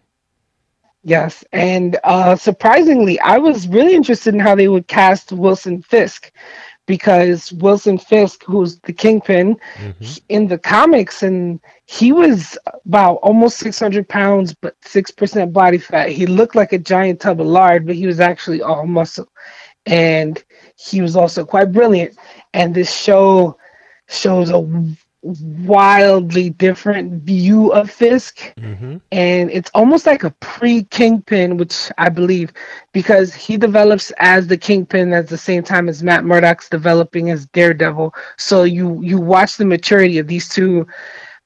Yes, 1.03 1.43
and 1.53 1.97
uh, 2.03 2.35
surprisingly, 2.35 3.19
I 3.21 3.37
was 3.37 3.67
really 3.67 3.95
interested 3.95 4.33
in 4.33 4.39
how 4.39 4.55
they 4.55 4.67
would 4.67 4.87
cast 4.87 5.31
Wilson 5.31 5.81
Fisk 5.81 6.31
because 6.87 7.51
Wilson 7.53 7.97
Fisk, 7.97 8.43
who's 8.45 8.79
the 8.79 8.93
Kingpin 8.93 9.57
mm-hmm. 9.75 10.05
in 10.29 10.47
the 10.47 10.57
comics, 10.57 11.21
and 11.21 11.59
he 11.85 12.11
was 12.11 12.57
about 12.85 13.15
almost 13.15 13.57
600 13.57 14.07
pounds, 14.07 14.55
but 14.55 14.79
6% 14.81 15.53
body 15.53 15.77
fat. 15.77 16.09
He 16.09 16.25
looked 16.25 16.55
like 16.55 16.73
a 16.73 16.77
giant 16.77 17.19
tub 17.19 17.41
of 17.41 17.47
lard, 17.47 17.85
but 17.85 17.95
he 17.95 18.07
was 18.07 18.19
actually 18.19 18.61
all 18.61 18.87
muscle. 18.87 19.27
And 19.85 20.43
he 20.77 21.01
was 21.01 21.15
also 21.15 21.45
quite 21.45 21.71
brilliant. 21.71 22.17
And 22.53 22.73
this 22.73 22.93
show 22.93 23.57
shows 24.07 24.49
a 24.49 24.59
wildly 25.65 26.49
different 26.51 27.23
view 27.23 27.71
of 27.73 27.89
Fisk. 27.91 28.53
Mm-hmm. 28.57 28.97
And 29.11 29.51
it's 29.51 29.71
almost 29.73 30.05
like 30.05 30.23
a 30.23 30.31
pre 30.39 30.83
Kingpin, 30.85 31.57
which 31.57 31.91
I 31.97 32.09
believe, 32.09 32.53
because 32.93 33.33
he 33.33 33.57
develops 33.57 34.11
as 34.17 34.47
the 34.47 34.57
Kingpin 34.57 35.13
at 35.13 35.27
the 35.27 35.37
same 35.37 35.63
time 35.63 35.89
as 35.89 36.03
Matt 36.03 36.25
Murdock's 36.25 36.69
developing 36.69 37.29
as 37.29 37.45
Daredevil. 37.47 38.13
So 38.37 38.63
you 38.63 39.01
you 39.01 39.19
watch 39.19 39.57
the 39.57 39.65
maturity 39.65 40.17
of 40.17 40.27
these 40.27 40.49
two 40.49 40.87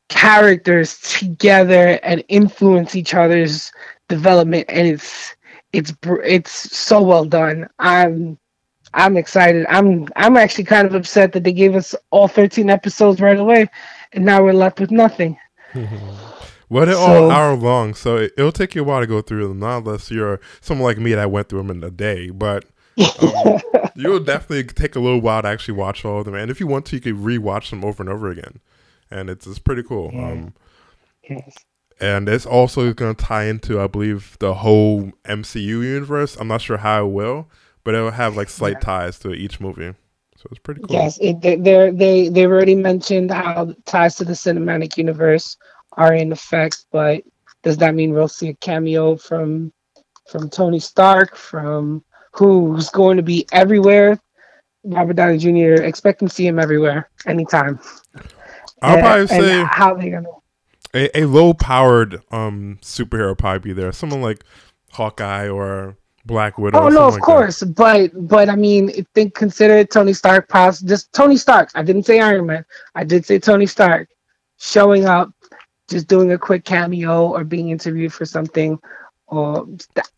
characters 0.10 1.00
together 1.00 2.00
and 2.04 2.24
influence 2.28 2.96
each 2.96 3.14
other's 3.14 3.72
development 4.10 4.66
and 4.68 4.86
it's 4.86 5.36
it's 5.74 5.94
it's 6.24 6.78
so 6.78 7.02
well 7.02 7.26
done. 7.26 7.70
I'm 7.80 8.38
I'm 8.94 9.18
excited. 9.18 9.66
I'm 9.70 10.08
I'm 10.16 10.38
actually 10.38 10.66
kind 10.66 10.86
of 10.86 10.94
upset 10.94 11.34
that 11.34 11.44
they 11.44 11.54
gave 11.54 11.76
us 11.76 11.96
all 12.10 12.28
13 12.28 12.70
episodes 12.70 13.22
right 13.22 13.40
away, 13.40 13.70
and 14.14 14.26
now 14.26 14.44
we're 14.44 14.54
left 14.54 14.80
with 14.80 14.92
nothing. 14.92 15.38
well, 16.70 16.86
they're 16.86 16.96
so, 16.96 17.26
all 17.26 17.32
hour 17.32 17.56
long, 17.56 17.94
so 17.94 18.18
it, 18.18 18.34
will 18.38 18.52
take 18.52 18.76
you 18.76 18.82
a 18.82 18.84
while 18.84 19.00
to 19.00 19.08
go 19.08 19.22
through 19.22 19.48
them. 19.48 19.60
Not 19.60 19.80
unless 19.80 20.12
you're 20.12 20.42
someone 20.60 20.86
like 20.86 20.98
me 20.98 21.14
that 21.14 21.32
went 21.32 21.50
through 21.50 21.60
them 21.60 21.72
in 21.72 21.84
a 21.84 21.92
day, 21.92 22.30
but 22.30 22.66
um, 22.98 23.60
you'll 23.96 24.20
definitely 24.20 24.66
take 24.66 24.96
a 24.96 25.00
little 25.00 25.22
while 25.22 25.42
to 25.42 25.48
actually 25.48 25.76
watch 25.76 26.04
all 26.04 26.20
of 26.20 26.26
them. 26.26 26.36
And 26.36 26.52
if 26.52 26.60
you 26.60 26.68
want 26.68 26.86
to, 26.88 26.98
you 26.98 27.02
can 27.02 27.18
rewatch 27.18 27.70
them 27.70 27.86
over 27.86 28.04
and 28.04 28.10
over 28.10 28.30
again, 28.30 28.60
and 29.10 29.30
it's 29.30 29.48
it's 29.48 29.60
pretty 29.60 29.84
cool. 29.84 30.12
Yeah. 30.14 30.32
Um, 30.32 30.54
yes. 31.30 31.58
And 32.02 32.28
it's 32.28 32.48
also 32.48 32.92
going 32.94 33.14
to 33.16 33.24
tie 33.24 33.44
into, 33.44 33.80
I 33.80 33.86
believe, 33.86 34.36
the 34.40 34.56
whole 34.56 35.12
MCU 35.26 35.62
universe. 35.62 36.36
I'm 36.36 36.48
not 36.48 36.62
sure 36.62 36.78
how 36.78 37.06
it 37.06 37.10
will, 37.10 37.48
but 37.84 37.96
it'll 37.96 38.12
have 38.12 38.38
like 38.38 38.50
slight 38.50 38.74
yeah. 38.74 38.80
ties 38.80 39.20
to 39.20 39.34
each 39.34 39.60
movie. 39.60 39.94
So 40.38 40.48
it's 40.50 40.60
pretty 40.60 40.82
cool. 40.82 40.96
Yes, 40.96 41.20
it, 41.22 41.42
they 41.42 41.56
they 41.56 42.30
they've 42.30 42.50
already 42.50 42.76
mentioned 42.76 43.32
how 43.32 43.76
ties 43.86 44.16
to 44.16 44.26
the 44.26 44.34
cinematic 44.34 44.98
universe 44.98 45.58
are 45.94 46.14
in 46.14 46.32
effect, 46.32 46.86
but 46.92 47.24
does 47.64 47.78
that 47.78 47.94
mean 47.94 48.14
we'll 48.14 48.28
see 48.28 48.50
a 48.50 48.54
cameo 48.56 49.16
from 49.16 49.72
from 50.28 50.50
Tony 50.50 50.80
Stark, 50.80 51.36
from 51.36 52.04
who's 52.32 52.90
going 52.90 53.18
to 53.18 53.24
be 53.24 53.46
everywhere? 53.52 54.20
Robert 54.84 55.16
Downey 55.16 55.38
Jr. 55.38 55.84
Expect 55.84 56.22
to 56.22 56.30
see 56.30 56.48
him 56.48 56.58
everywhere, 56.58 57.10
anytime. 57.28 57.80
I'll 58.82 58.96
and, 58.96 59.06
probably 59.06 59.28
say 59.28 59.64
how 59.64 59.94
they 59.94 60.10
gonna 60.10 60.28
a, 60.94 61.22
a 61.22 61.26
low 61.26 61.54
powered 61.54 62.22
um 62.32 62.80
superhero 62.82 63.38
probably 63.38 63.60
be 63.60 63.74
there. 63.74 63.92
Someone 63.92 64.22
like 64.22 64.44
Hawkeye 64.92 65.48
or 65.48 65.98
Black 66.26 66.58
Widow. 66.58 66.80
Oh 66.80 66.90
no, 66.90 67.08
of 67.08 67.14
like 67.16 67.24
course, 67.24 67.60
that. 67.62 67.76
but 67.76 68.28
but 68.28 68.50
I 68.50 68.56
mean, 68.56 69.06
think 69.16 69.34
consider 69.34 69.84
Tony 69.84 70.14
Stark, 70.14 70.48
possibly 70.48 70.90
just 70.90 71.12
Tony 71.14 71.38
Stark. 71.38 71.70
I 71.76 71.84
didn't 71.84 72.04
say 72.04 72.20
Iron 72.20 72.46
Man. 72.46 72.66
I 72.96 73.04
did 73.04 73.26
say 73.26 73.40
Tony 73.40 73.66
Stark 73.66 74.10
showing 74.58 75.06
up, 75.06 75.32
just 75.90 76.08
doing 76.08 76.32
a 76.32 76.38
quick 76.38 76.64
cameo 76.64 77.28
or 77.28 77.44
being 77.44 77.70
interviewed 77.70 78.14
for 78.14 78.26
something. 78.26 78.80
Or 79.28 79.68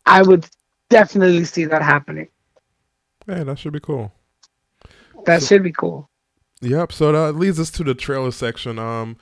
I 0.06 0.22
would 0.22 0.46
definitely 0.90 1.44
see 1.44 1.64
that 1.64 1.82
happening. 1.82 2.28
Yeah, 3.26 3.44
that 3.44 3.58
should 3.58 3.72
be 3.72 3.80
cool. 3.80 4.12
That 5.24 5.40
so, 5.40 5.46
should 5.46 5.62
be 5.62 5.72
cool. 5.72 6.10
Yep. 6.60 6.92
So 6.92 7.12
that 7.12 7.36
leads 7.36 7.58
us 7.58 7.70
to 7.72 7.84
the 7.84 7.94
trailer 7.94 8.30
section. 8.30 8.78
Um, 8.78 9.16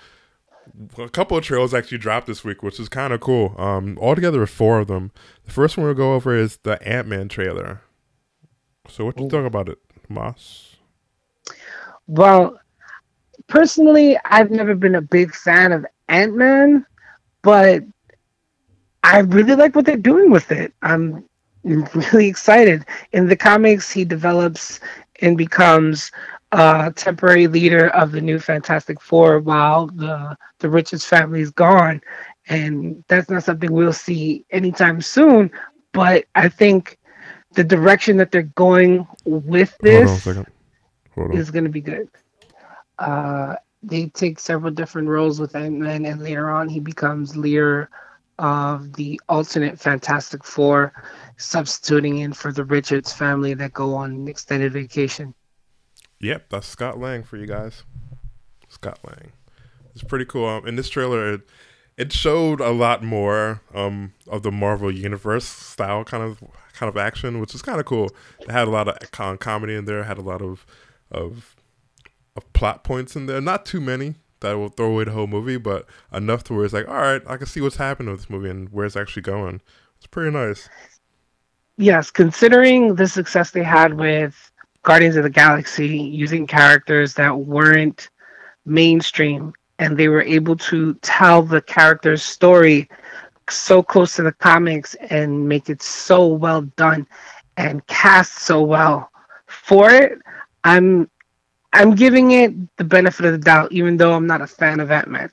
a 0.99 1.09
couple 1.09 1.37
of 1.37 1.45
trailers 1.45 1.75
actually 1.75 1.99
dropped 1.99 2.27
this 2.27 2.45
week, 2.45 2.63
which 2.63 2.79
is 2.81 2.89
kind 2.89 3.13
of 3.13 3.21
cool. 3.21 3.55
Um, 3.59 3.99
altogether, 4.01 4.47
four 4.47 4.81
of 4.81 4.89
them. 4.89 5.13
The 5.45 5.53
first 5.53 5.77
one 5.77 5.87
we'll 5.87 5.95
go 5.95 6.15
over 6.15 6.37
is 6.37 6.59
the 6.59 6.83
Ant 6.87 7.09
Man 7.09 7.29
trailer. 7.29 7.83
So, 8.89 9.05
what 9.05 9.17
do 9.17 9.25
you 9.25 9.31
think 9.31 9.47
about 9.47 9.69
it, 9.69 9.79
Moss? 10.09 10.77
Well, 12.07 12.59
personally, 13.49 14.19
I've 14.25 14.51
never 14.51 14.75
been 14.75 14.95
a 14.95 15.03
big 15.03 15.35
fan 15.35 15.73
of 15.73 15.87
Ant 16.09 16.35
Man, 16.35 16.85
but 17.43 17.83
I 19.05 19.21
really 19.21 19.55
like 19.55 19.75
what 19.75 19.85
they're 19.85 19.97
doing 19.97 20.31
with 20.31 20.51
it. 20.53 20.73
I'm 20.83 21.25
really 21.65 22.27
excited. 22.27 22.85
In 23.13 23.29
the 23.29 23.37
comics, 23.37 23.91
he 23.91 24.05
develops 24.05 24.81
and 25.21 25.37
becomes 25.39 26.11
uh, 26.53 26.91
temporary 26.91 27.47
leader 27.47 27.89
of 27.89 28.13
the 28.13 28.21
new 28.21 28.39
Fantastic 28.39 29.01
Four 29.01 29.41
while 29.41 29.87
the 29.87 30.37
the 30.59 30.69
Richards 30.69 31.05
family 31.05 31.41
is 31.41 31.51
gone, 31.51 32.01
and 32.49 33.03
that's 33.09 33.31
not 33.31 33.45
something 33.45 33.73
we'll 33.73 33.93
see 33.93 34.45
anytime 34.51 35.01
soon. 35.01 35.51
But 35.93 36.27
I 36.35 36.49
think 36.49 36.99
the 37.53 37.65
direction 37.65 38.17
that 38.19 38.31
they're 38.31 38.43
going 38.43 39.07
with 39.25 39.77
this 39.79 40.27
is 41.33 41.51
going 41.51 41.65
to 41.65 41.71
be 41.71 41.81
good. 41.81 42.09
Uh, 42.99 43.57
they 43.83 44.07
take 44.07 44.39
several 44.39 44.71
different 44.71 45.09
roles 45.09 45.41
with 45.41 45.57
Ant-Man, 45.57 46.05
and 46.07 46.23
later 46.23 46.51
on 46.51 46.69
he 46.69 46.81
becomes 46.81 47.37
leader 47.37 47.89
of 48.39 48.93
the 48.95 49.21
alternate 49.29 49.79
Fantastic 49.79 50.45
Four, 50.45 50.93
substituting 51.37 52.19
in 52.19 52.33
for 52.33 52.53
the 52.53 52.65
Richards 52.65 53.13
family 53.13 53.55
that 53.55 53.73
go 53.73 53.95
on 53.95 54.13
an 54.13 54.29
extended 54.29 54.73
vacation. 54.73 55.35
Yep, 56.23 56.51
that's 56.51 56.69
Scott 56.69 56.99
Lang 56.99 57.25
for 57.25 57.37
you 57.37 57.47
guys. 57.47 57.83
Scott 58.69 59.01
Lang. 59.05 59.33
It's 59.93 60.05
pretty 60.05 60.25
cool. 60.25 60.49
Um, 60.49 60.67
in 60.67 60.77
this 60.77 60.89
trailer, 60.89 61.35
it, 61.35 61.41
it 61.99 62.13
showed 62.13 62.61
a 62.61 62.71
lot 62.71 63.03
more 63.03 63.61
um, 63.75 64.15
of 64.29 64.43
the 64.43 64.53
Marvel 64.53 64.91
Universe 64.91 65.45
style 65.45 66.05
kind 66.05 66.23
of 66.23 66.43
kind 66.73 66.89
of 66.89 66.97
action, 66.97 67.41
which 67.41 67.55
is 67.55 67.61
kind 67.61 67.81
of 67.81 67.87
cool. 67.87 68.09
It 68.41 68.51
had 68.51 68.69
a 68.69 68.71
lot 68.71 68.89
of 68.89 69.11
con- 69.11 69.37
comedy 69.37 69.75
in 69.75 69.85
there. 69.85 70.05
Had 70.05 70.17
a 70.17 70.23
lot 70.23 70.41
of 70.41 70.65
of 71.11 71.57
of 72.37 72.51
plot 72.53 72.85
points 72.85 73.17
in 73.17 73.27
there. 73.27 73.41
Not 73.41 73.67
too 73.67 73.81
many 73.81 74.15
that 74.41 74.55
will 74.55 74.69
throw 74.69 74.93
away 74.93 75.05
the 75.05 75.11
whole 75.11 75.27
movie, 75.27 75.57
but 75.57 75.87
enough 76.13 76.45
to 76.45 76.55
where 76.55 76.65
it's 76.65 76.75
like, 76.75 76.89
all 76.89 76.95
right, 76.95 77.23
I 77.27 77.37
can 77.37 77.47
see 77.47 77.61
what's 77.61 77.77
happening 77.77 78.13
with 78.13 78.21
this 78.23 78.31
movie 78.31 78.49
and 78.49 78.69
where 78.73 78.87
it's 78.87 78.97
actually 78.97 79.23
going. 79.23 79.61
It's 79.99 80.07
pretty 80.07 80.31
nice. 80.31 80.69
Yes, 81.79 82.11
considering 82.11 82.95
the 82.95 83.09
success 83.09 83.51
they 83.51 83.63
had 83.63 83.95
with 83.95 84.52
Guardians 84.83 85.17
of 85.17 85.23
the 85.25 85.31
Galaxy 85.31 85.89
using 85.89 86.47
characters 86.47 87.15
that 87.15 87.37
weren't 87.37 88.11
mainstream 88.65 89.53
and 89.79 89.97
they 89.97 90.09
were 90.09 90.23
able 90.23 90.57
to 90.57 90.95
tell 91.03 91.43
the 91.43 91.63
character's 91.63 92.23
story 92.23 92.89
so 93.49 93.83
close 93.83 94.17
to 94.17 94.23
the 94.23 94.33
comics 94.33 94.95
and 95.11 95.49
make 95.49 95.69
it 95.69 95.83
so 95.83 96.27
well 96.27 96.63
done 96.77 97.07
and 97.57 97.87
cast 97.87 98.39
so 98.41 98.63
well 98.63 99.11
for 99.47 99.91
it. 99.91 100.19
I'm 100.65 101.09
i'm 101.75 101.95
giving 101.95 102.33
it 102.33 102.53
the 102.77 102.85
benefit 102.85 103.25
of 103.25 103.33
the 103.33 103.39
doubt 103.39 103.73
even 103.73 103.97
though 103.97 104.13
i'm 104.13 104.27
not 104.27 104.43
a 104.43 104.47
fan 104.47 104.81
of 104.81 104.91
ant-man. 104.91 105.31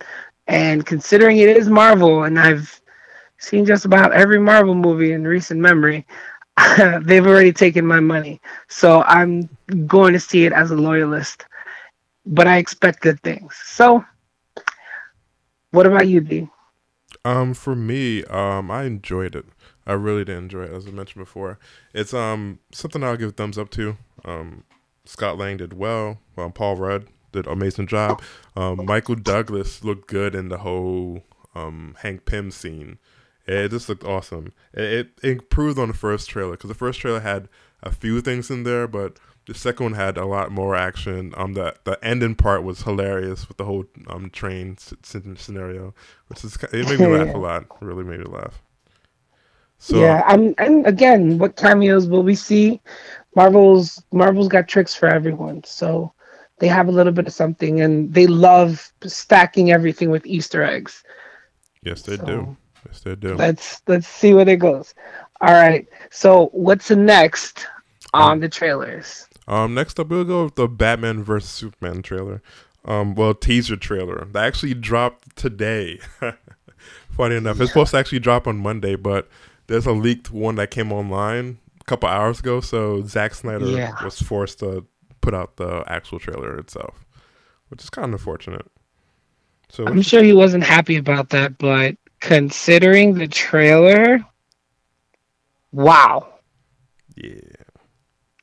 And 0.48 0.84
considering 0.86 1.38
it 1.38 1.50
is 1.50 1.70
Marvel, 1.70 2.24
and 2.24 2.40
I've 2.40 2.82
seen 3.38 3.66
just 3.66 3.86
about 3.86 4.14
every 4.14 4.40
Marvel 4.40 4.74
movie 4.74 5.12
in 5.12 5.28
recent 5.28 5.60
memory, 5.60 6.08
they've 7.02 7.26
already 7.26 7.54
taken 7.54 7.86
my 7.86 8.00
money. 8.00 8.42
So 8.68 9.04
I'm 9.04 9.50
going 9.88 10.14
to 10.14 10.20
see 10.20 10.46
it 10.46 10.54
as 10.54 10.72
a 10.72 10.76
loyalist. 10.76 11.46
But 12.26 12.48
I 12.48 12.58
expect 12.58 13.02
good 13.02 13.20
things. 13.22 13.56
So, 13.64 14.06
what 15.72 15.86
about 15.86 16.08
you, 16.08 16.22
D? 16.22 16.48
Um, 17.26 17.54
for 17.54 17.76
me, 17.76 18.24
um, 18.26 18.70
I 18.70 18.84
enjoyed 18.84 19.36
it. 19.36 19.46
I 19.88 19.94
really 19.94 20.24
did 20.24 20.38
enjoy 20.38 20.64
it, 20.64 20.72
as 20.72 20.88
I 20.88 20.92
mentioned 20.92 21.24
before. 21.24 21.58
It's 21.94 22.14
um 22.14 22.60
something 22.72 23.04
I'll 23.04 23.18
give 23.18 23.36
thumbs 23.36 23.58
up 23.58 23.72
to. 23.72 23.98
Um, 24.24 24.64
Scott 25.06 25.38
Lang 25.38 25.58
did 25.58 25.74
well. 25.74 26.20
Um, 26.38 26.52
Paul 26.52 26.76
Rudd 26.76 27.08
did 27.32 27.48
amazing 27.48 27.88
job. 27.88 28.22
Um, 28.56 28.86
Michael 28.86 29.16
Douglas 29.16 29.84
looked 29.84 30.08
good 30.08 30.36
in 30.36 30.50
the 30.50 30.60
whole 30.60 31.24
um 31.56 31.96
Hank 32.02 32.26
Pym 32.26 32.52
scene. 32.52 33.00
It 33.48 33.70
just 33.70 33.90
looked 33.90 34.04
awesome. 34.04 34.54
It, 34.74 35.12
it 35.24 35.24
improved 35.24 35.80
on 35.80 35.88
the 35.88 35.94
first 35.94 36.30
trailer 36.30 36.52
because 36.52 36.68
the 36.68 36.76
first 36.76 37.00
trailer 37.00 37.20
had 37.20 37.50
a 37.82 37.92
few 37.92 38.22
things 38.22 38.52
in 38.52 38.64
there, 38.64 38.88
but 38.88 39.18
the 39.48 39.56
second 39.56 39.84
one 39.86 39.94
had 39.94 40.18
a 40.18 40.26
lot 40.26 40.52
more 40.52 40.76
action. 40.76 41.34
Um, 41.36 41.54
the 41.54 41.76
the 41.84 41.98
ending 42.04 42.36
part 42.36 42.64
was 42.64 42.84
hilarious 42.84 43.48
with 43.48 43.58
the 43.58 43.66
whole 43.66 43.86
um 44.08 44.30
train 44.30 44.78
scenario, 44.78 45.96
which 46.28 46.44
is 46.44 46.56
it 46.58 46.88
made 46.88 47.00
me 47.00 47.08
laugh 47.18 47.34
a 47.34 47.38
lot. 47.38 47.66
really 47.82 48.04
made 48.04 48.20
me 48.20 48.26
laugh. 48.26 48.62
So, 49.80 49.98
yeah, 49.98 50.24
I'm, 50.28 50.54
and 50.58 50.86
again, 50.86 51.38
what 51.38 51.56
cameos 51.56 52.06
will 52.06 52.22
we 52.22 52.36
see? 52.36 52.82
Marvel's 53.36 54.04
Marvel's 54.12 54.50
got 54.50 54.68
tricks 54.68 54.94
for 54.94 55.08
everyone, 55.08 55.64
so 55.64 56.14
they 56.60 56.68
have 56.68 56.90
a 56.90 56.92
little 56.92 57.14
bit 57.14 57.28
of 57.28 57.34
something, 57.34 57.80
and 57.80 58.14
they 58.14 58.28
love 58.28 58.92
stacking 59.06 59.72
everything 59.72 60.12
with 60.12 60.26
Easter 60.26 60.62
eggs. 60.62 61.04
Yes, 61.82 62.02
they 62.02 62.18
so, 62.18 62.26
do. 62.26 62.58
Yes, 62.86 63.02
they 63.02 63.16
do. 63.16 63.36
Let's 63.36 63.82
let's 63.88 64.08
see 64.08 64.34
where 64.34 64.48
it 64.48 64.60
goes. 64.60 64.94
All 65.42 65.54
right. 65.54 65.88
So 66.12 66.48
what's 66.48 66.90
next 66.90 67.66
on 68.14 68.34
um, 68.34 68.40
the 68.40 68.50
trailers? 68.50 69.28
Um, 69.48 69.74
next 69.74 70.00
up 70.00 70.10
we'll 70.10 70.24
go 70.24 70.46
with 70.46 70.56
the 70.56 70.68
Batman 70.68 71.24
vs 71.24 71.50
Superman 71.50 72.02
trailer. 72.02 72.42
Um, 72.86 73.16
well, 73.16 73.34
teaser 73.34 73.76
trailer 73.76 74.26
that 74.32 74.46
actually 74.46 74.74
dropped 74.74 75.36
today. 75.36 76.00
Funny 77.12 77.36
enough, 77.36 77.58
yeah. 77.58 77.64
it's 77.64 77.72
supposed 77.72 77.92
to 77.92 77.98
actually 77.98 78.20
drop 78.20 78.48
on 78.48 78.58
Monday, 78.58 78.96
but 78.96 79.28
there's 79.68 79.86
a 79.86 79.92
leaked 79.92 80.32
one 80.32 80.56
that 80.56 80.72
came 80.72 80.92
online 80.92 81.60
a 81.82 81.84
couple 81.84 82.08
hours 82.08 82.40
ago, 82.40 82.62
so 82.62 83.04
Zack 83.04 83.34
Snyder 83.34 83.66
yeah. 83.66 84.02
was 84.04 84.22
forced 84.22 84.60
to 84.60 84.86
put 85.20 85.34
out 85.34 85.58
the 85.58 85.84
actual 85.88 86.20
trailer 86.20 86.58
itself, 86.58 87.06
which 87.68 87.84
is 87.84 87.90
kind 87.90 88.06
of 88.06 88.14
unfortunate. 88.14 88.66
So 89.68 89.86
I'm 89.86 90.02
sure 90.02 90.24
he 90.24 90.34
wasn't 90.34 90.64
happy 90.64 90.96
about 90.96 91.30
that, 91.30 91.58
but 91.58 91.98
considering 92.20 93.16
the 93.16 93.28
trailer, 93.28 94.20
wow. 95.72 96.28
Yeah. 97.16 97.40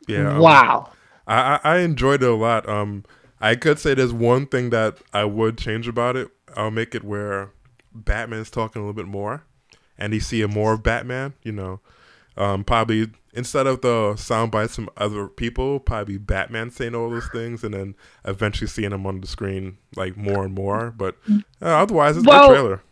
Yeah. 0.09 0.35
Um, 0.35 0.41
wow. 0.41 0.93
I, 1.27 1.59
I 1.65 1.79
enjoyed 1.79 2.23
it 2.23 2.29
a 2.29 2.35
lot. 2.35 2.69
Um, 2.69 3.05
I 3.41 3.57
could 3.57 3.79
say 3.79 3.95
there's 3.95 4.13
one 4.13 4.47
thing 4.47 4.71
that 4.71 4.99
I 5.13 5.25
would 5.25 5.59
change 5.59 5.89
about 5.89 6.17
it. 6.17 6.29
I'll 6.57 6.71
make 6.71 6.95
it 6.95 7.05
where 7.05 7.51
Batman's 7.93 8.51
talking 8.51 8.81
a 8.81 8.85
little 8.85 8.95
bit 8.95 9.09
more 9.09 9.45
and 9.99 10.13
you 10.13 10.21
see 10.21 10.45
more 10.47 10.75
of 10.75 10.83
Batman, 10.83 11.35
you 11.43 11.53
know, 11.53 11.81
um, 12.37 12.65
probably 12.65 13.11
instead 13.33 13.67
of 13.67 13.81
the 13.81 14.17
sound 14.17 14.51
bites 14.53 14.75
from 14.75 14.91
other 14.97 15.29
people, 15.29 15.81
probably 15.81 16.19
Batman 16.19 16.71
saying 16.71 16.95
all 16.95 17.11
those 17.11 17.29
things, 17.29 17.65
and 17.65 17.75
then 17.75 17.95
eventually 18.25 18.69
seeing 18.69 18.93
him 18.93 19.07
on 19.07 19.21
the 19.21 19.27
screen 19.27 19.79
like 19.97 20.17
more 20.17 20.45
and 20.45 20.55
more. 20.55 20.91
But 20.91 21.17
uh, 21.29 21.67
otherwise, 21.67 22.17
it's 22.17 22.27
well, 22.27 22.51
a 22.51 22.55
trailer. 22.55 22.83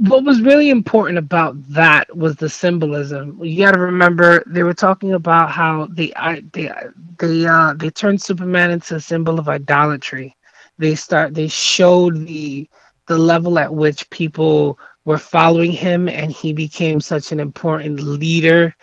What 0.00 0.24
was 0.24 0.40
really 0.40 0.70
important 0.70 1.18
about 1.18 1.56
that 1.68 2.16
was 2.16 2.36
the 2.36 2.48
symbolism. 2.48 3.38
You 3.44 3.66
got 3.66 3.72
to 3.72 3.80
remember 3.80 4.42
they 4.46 4.62
were 4.62 4.74
talking 4.74 5.12
about 5.12 5.50
how 5.50 5.88
they 5.90 6.12
they 6.54 6.72
they 7.18 7.46
uh, 7.46 7.74
they 7.74 7.90
turned 7.90 8.22
Superman 8.22 8.70
into 8.70 8.96
a 8.96 9.00
symbol 9.00 9.38
of 9.38 9.48
idolatry. 9.50 10.34
They 10.78 10.94
start 10.94 11.34
they 11.34 11.48
showed 11.48 12.26
the 12.26 12.68
the 13.08 13.18
level 13.18 13.58
at 13.58 13.74
which 13.74 14.08
people 14.10 14.78
were 15.04 15.18
following 15.18 15.72
him 15.72 16.08
and 16.08 16.32
he 16.32 16.54
became 16.54 17.00
such 17.00 17.32
an 17.32 17.40
important 17.40 18.00
leader 18.00 18.74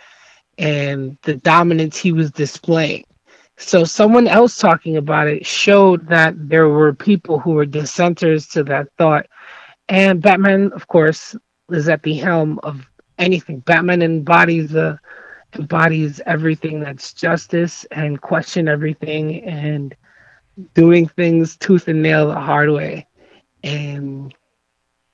and 0.58 1.18
the 1.22 1.36
dominance 1.36 1.96
he 1.96 2.12
was 2.12 2.30
displaying. 2.30 3.04
So 3.56 3.84
someone 3.84 4.28
else 4.28 4.58
talking 4.58 4.98
about 4.98 5.26
it 5.26 5.44
showed 5.44 6.06
that 6.08 6.34
there 6.48 6.68
were 6.68 6.94
people 6.94 7.40
who 7.40 7.52
were 7.52 7.66
dissenters 7.66 8.46
to 8.48 8.62
that 8.64 8.88
thought. 8.98 9.26
And 9.88 10.20
Batman, 10.20 10.72
of 10.72 10.88
course, 10.88 11.36
is 11.70 11.88
at 11.88 12.02
the 12.02 12.14
helm 12.14 12.60
of 12.62 12.86
anything. 13.18 13.60
Batman 13.60 14.02
embodies 14.02 14.70
the 14.70 14.98
embodies 15.54 16.20
everything 16.26 16.80
that's 16.80 17.14
justice 17.14 17.84
and 17.90 18.20
question 18.20 18.68
everything 18.68 19.42
and 19.44 19.94
doing 20.74 21.08
things 21.08 21.56
tooth 21.56 21.88
and 21.88 22.02
nail 22.02 22.28
the 22.28 22.34
hard 22.38 22.70
way. 22.70 23.06
And 23.64 24.34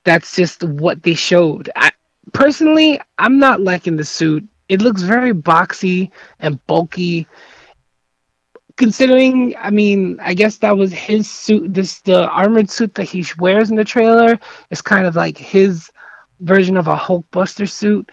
that's 0.05 0.35
just 0.35 0.63
what 0.65 1.03
they 1.03 1.15
showed. 1.15 1.71
I, 1.77 1.93
personally, 2.33 3.01
I'm 3.19 3.39
not 3.39 3.61
liking 3.61 3.97
the 3.97 4.05
suit. 4.05 4.47
It 4.69 4.83
looks 4.83 5.03
very 5.03 5.33
boxy 5.33 6.11
and 6.41 6.65
bulky. 6.67 7.27
Considering, 8.77 9.55
I 9.57 9.71
mean, 9.71 10.19
I 10.21 10.35
guess 10.35 10.59
that 10.59 10.77
was 10.77 10.93
his 10.93 11.31
suit. 11.31 11.73
This 11.73 12.01
the 12.01 12.29
armored 12.29 12.71
suit 12.71 12.95
that 12.95 13.05
he 13.05 13.25
wears 13.39 13.71
in 13.71 13.77
the 13.77 13.85
trailer 13.85 14.39
is 14.71 14.83
kind 14.83 15.07
of 15.07 15.15
like 15.15 15.39
his 15.39 15.91
version 16.41 16.77
of 16.77 16.89
a 16.89 16.97
Hulkbuster 16.97 17.69
suit. 17.69 18.11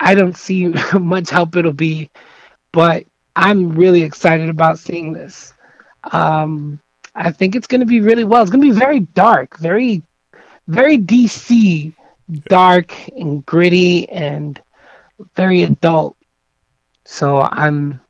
I 0.00 0.14
don't 0.14 0.36
see 0.36 0.68
much 0.94 1.30
help 1.30 1.54
it'll 1.56 1.72
be, 1.72 2.10
but 2.72 3.04
I'm 3.36 3.70
really 3.72 4.02
excited 4.02 4.48
about 4.48 4.78
seeing 4.78 5.12
this. 5.12 5.54
Um, 6.10 6.80
I 7.14 7.30
think 7.30 7.54
it's 7.54 7.68
going 7.68 7.80
to 7.80 7.86
be 7.86 8.00
really 8.00 8.24
well. 8.24 8.42
It's 8.42 8.50
going 8.50 8.64
to 8.66 8.72
be 8.72 8.78
very 8.78 9.00
dark, 9.00 9.56
very 9.58 10.02
very 10.68 10.98
DC, 10.98 11.92
dark 12.48 12.92
and 13.08 13.44
gritty 13.44 14.08
and 14.08 14.60
very 15.34 15.62
adult. 15.62 16.16
So 17.04 17.40
I'm. 17.40 18.00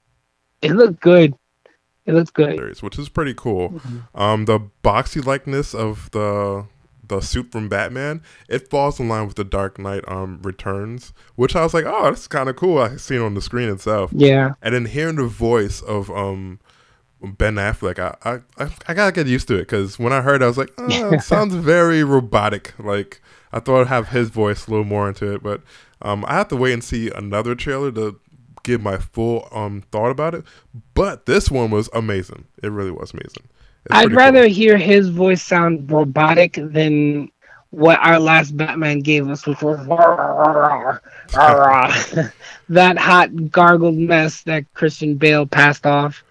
It 0.61 0.73
looked 0.73 1.01
good. 1.01 1.35
It 2.05 2.15
looks 2.15 2.31
good, 2.31 2.83
which 2.83 2.99
is 2.99 3.09
pretty 3.09 3.35
cool. 3.35 3.71
Mm-hmm. 3.71 4.21
Um, 4.21 4.45
the 4.47 4.61
boxy 4.83 5.25
likeness 5.25 5.75
of 5.75 6.11
the 6.11 6.67
the 7.07 7.21
suit 7.21 7.53
from 7.53 7.69
Batman, 7.69 8.23
it 8.49 8.71
falls 8.71 8.99
in 8.99 9.09
line 9.09 9.27
with 9.27 9.37
the 9.37 9.45
Dark 9.45 9.79
Knight 9.79 10.05
um 10.09 10.41
Returns, 10.43 11.13
which 11.37 11.55
I 11.55 11.63
was 11.63 11.75
like, 11.75 11.85
oh, 11.87 12.05
that's 12.05 12.27
kind 12.27 12.49
of 12.49 12.57
cool. 12.57 12.79
I 12.79 12.97
seen 12.97 13.21
on 13.21 13.35
the 13.35 13.43
screen 13.43 13.69
itself. 13.69 14.11
Yeah. 14.15 14.55
And 14.63 14.75
then 14.75 14.87
hearing 14.87 15.17
the 15.17 15.27
voice 15.27 15.81
of 15.83 16.11
um 16.11 16.59
Ben 17.23 17.55
Affleck, 17.55 17.99
I 17.99 18.41
I, 18.59 18.71
I 18.89 18.95
gotta 18.95 19.13
get 19.13 19.27
used 19.27 19.47
to 19.49 19.55
it 19.55 19.63
because 19.63 19.99
when 19.99 20.13
I 20.13 20.23
heard, 20.23 20.43
it, 20.43 20.45
I 20.45 20.49
was 20.49 20.59
like, 20.59 20.73
oh, 20.79 21.13
it 21.13 21.21
sounds 21.23 21.55
very 21.55 22.03
robotic. 22.03 22.75
Like 22.79 23.23
I 23.53 23.61
thought 23.61 23.83
I'd 23.83 23.87
have 23.89 24.09
his 24.09 24.31
voice 24.31 24.67
a 24.67 24.71
little 24.71 24.85
more 24.85 25.09
into 25.09 25.33
it, 25.33 25.43
but 25.43 25.63
um, 26.01 26.25
I 26.27 26.35
have 26.35 26.49
to 26.49 26.57
wait 26.57 26.73
and 26.73 26.83
see 26.83 27.11
another 27.11 27.55
trailer 27.55 27.93
to 27.93 28.19
give 28.63 28.83
my 28.83 28.99
full 28.99 29.49
um 29.53 29.83
thought 29.91 30.11
about 30.11 30.35
it. 30.35 30.45
But 30.95 31.27
this 31.27 31.51
one 31.51 31.71
was 31.71 31.89
amazing. 31.93 32.45
It 32.63 32.71
really 32.71 32.91
was 32.91 33.13
amazing. 33.13 33.45
It's 33.85 33.95
I'd 33.95 34.13
rather 34.13 34.45
cool. 34.45 34.55
hear 34.55 34.79
his 34.79 35.09
voice 35.09 35.43
sound 35.43 35.91
robotic 35.91 36.55
than 36.57 37.31
what 37.71 37.99
our 38.01 38.21
last 38.21 38.57
Batman 38.57 39.01
gave 39.01 39.29
us, 39.29 39.47
which 39.47 39.63
was 39.63 39.79
that 42.69 42.99
hot 42.99 43.51
gargled 43.51 43.97
mess 43.97 44.43
that 44.43 44.73
Christian 44.75 45.17
Bale 45.17 45.47
passed 45.47 45.87
off 45.87 46.23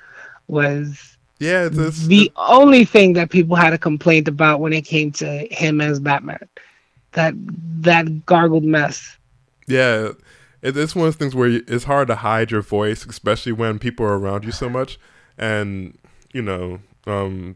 was 0.47 1.17
yeah 1.39 1.69
it's, 1.71 2.05
the 2.07 2.31
only 2.35 2.85
thing 2.85 3.13
that 3.13 3.31
people 3.31 3.55
had 3.55 3.73
a 3.73 3.77
complaint 3.77 4.27
about 4.27 4.59
when 4.59 4.73
it 4.73 4.81
came 4.81 5.11
to 5.13 5.47
him 5.51 5.81
as 5.81 5.99
Batman. 5.99 6.47
That 7.13 7.33
that 7.81 8.25
gargled 8.25 8.63
mess. 8.63 9.17
Yeah, 9.67 10.11
it's 10.62 10.95
one 10.95 11.08
of 11.08 11.13
those 11.13 11.19
things 11.19 11.36
where 11.36 11.62
it's 11.67 11.86
hard 11.86 12.08
to 12.08 12.15
hide 12.15 12.52
your 12.52 12.62
voice, 12.62 13.06
especially 13.06 13.52
when 13.52 13.80
people 13.80 14.06
are 14.06 14.17
around 14.17 14.45
you 14.45 14.52
so 14.52 14.69
much, 14.80 15.00
and 15.38 15.97
you 16.34 16.41
know, 16.41 16.80
um, 17.08 17.56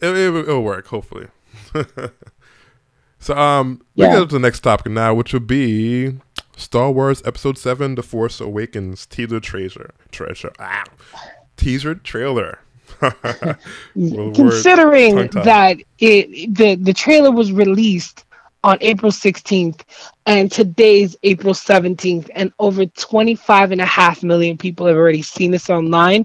it, 0.00 0.16
it, 0.16 0.30
will 0.30 0.62
work 0.62 0.86
hopefully. 0.86 1.28
so, 3.18 3.36
um, 3.36 3.82
yeah. 3.94 4.08
we 4.08 4.12
get 4.14 4.28
to 4.28 4.34
the 4.34 4.38
next 4.38 4.60
topic 4.60 4.92
now, 4.92 5.14
which 5.14 5.32
will 5.32 5.40
be 5.40 6.18
Star 6.56 6.90
Wars 6.90 7.22
Episode 7.24 7.58
Seven: 7.58 7.94
The 7.94 8.02
Force 8.02 8.40
Awakens 8.40 9.06
teaser 9.06 9.40
treasure 9.40 9.92
treasure. 10.10 10.52
Ah 10.58 10.84
teaser 11.60 11.94
trailer. 11.94 12.58
Considering 13.94 15.28
that 15.28 15.76
it 15.98 16.54
the 16.54 16.74
the 16.74 16.92
trailer 16.92 17.30
was 17.30 17.52
released 17.52 18.24
on 18.64 18.76
April 18.80 19.12
16th 19.12 19.80
and 20.30 20.52
today's 20.52 21.16
April 21.24 21.52
17th 21.52 22.30
and 22.36 22.52
over 22.60 22.86
25 22.86 23.72
and 23.72 23.80
a 23.80 23.84
half 23.84 24.22
million 24.22 24.56
people 24.56 24.86
have 24.86 24.94
already 24.94 25.22
seen 25.22 25.50
this 25.50 25.68
online, 25.68 26.24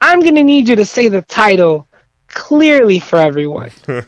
I'm 0.00 0.20
going 0.20 0.36
to 0.36 0.42
need 0.42 0.68
you 0.68 0.76
to 0.76 0.86
say 0.86 1.08
the 1.08 1.20
title 1.20 1.86
clearly 2.28 2.98
for 2.98 3.18
everyone. 3.18 3.70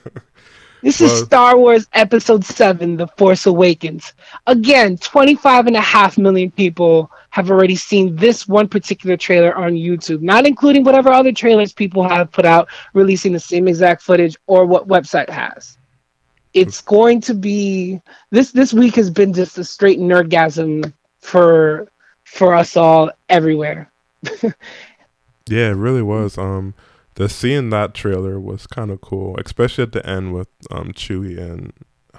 This 0.80 1.00
is 1.00 1.18
Star 1.24 1.56
Wars 1.56 1.86
Episode 1.94 2.44
7, 2.44 2.98
The 2.98 3.06
Force 3.06 3.46
Awakens. 3.46 4.12
Again, 4.46 4.98
25 4.98 5.66
and 5.66 5.76
a 5.76 5.80
half 5.80 6.18
million 6.18 6.50
people 6.50 7.10
have 7.30 7.50
already 7.50 7.74
seen 7.74 8.14
this 8.16 8.46
one 8.46 8.68
particular 8.68 9.16
trailer 9.16 9.54
on 9.56 9.72
YouTube, 9.72 10.20
not 10.20 10.46
including 10.46 10.84
whatever 10.84 11.10
other 11.10 11.32
trailers 11.32 11.72
people 11.72 12.06
have 12.06 12.30
put 12.30 12.44
out 12.44 12.68
releasing 12.92 13.32
the 13.32 13.40
same 13.40 13.66
exact 13.66 14.02
footage 14.02 14.36
or 14.46 14.66
what 14.66 14.86
website 14.86 15.30
has. 15.30 15.78
It's 16.54 16.80
going 16.80 17.20
to 17.22 17.34
be 17.34 18.00
this 18.30 18.52
this 18.52 18.72
week 18.72 18.94
has 18.96 19.10
been 19.10 19.32
just 19.32 19.58
a 19.58 19.64
straight 19.64 19.98
nerdgasm 19.98 20.92
for 21.20 21.88
for 22.24 22.54
us 22.54 22.76
all 22.76 23.10
everywhere. 23.28 23.90
yeah, 24.42 25.68
it 25.68 25.76
really 25.76 26.02
was. 26.02 26.38
Um 26.38 26.74
the 27.16 27.28
seeing 27.28 27.70
that 27.70 27.94
trailer 27.94 28.40
was 28.40 28.66
kind 28.66 28.90
of 28.90 29.00
cool, 29.00 29.36
especially 29.44 29.82
at 29.82 29.92
the 29.92 30.04
end 30.08 30.32
with 30.32 30.48
um 30.70 30.92
Chewie 30.92 31.38
and 31.38 31.72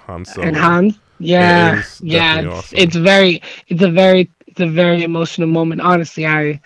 Han 0.06 0.24
Solo. 0.24 0.46
And 0.46 0.56
Han, 0.56 0.94
yeah, 1.18 1.82
yeah, 2.00 2.40
it's, 2.40 2.48
awesome. 2.48 2.78
it's, 2.78 2.96
very, 2.96 3.42
it's 3.68 3.82
a 3.82 3.90
very, 3.90 4.30
it's 4.46 4.60
a 4.60 4.66
very 4.66 5.02
emotional 5.02 5.48
moment. 5.48 5.80
Honestly, 5.80 6.26
I, 6.26 6.60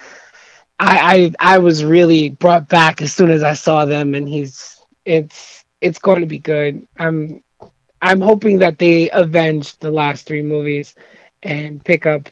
I, 0.78 1.32
I, 1.40 1.54
I 1.54 1.58
was 1.58 1.84
really 1.84 2.30
brought 2.30 2.68
back 2.68 3.00
as 3.02 3.12
soon 3.12 3.30
as 3.30 3.42
I 3.42 3.54
saw 3.54 3.84
them, 3.84 4.14
and 4.14 4.28
he's, 4.28 4.80
it's, 5.04 5.64
it's 5.80 5.98
going 5.98 6.20
to 6.20 6.26
be 6.26 6.38
good. 6.38 6.86
I'm, 6.98 7.42
I'm 8.02 8.20
hoping 8.20 8.58
that 8.58 8.78
they 8.78 9.10
avenge 9.10 9.76
the 9.78 9.90
last 9.90 10.26
three 10.26 10.42
movies 10.42 10.94
and 11.42 11.84
pick 11.84 12.06
up 12.06 12.30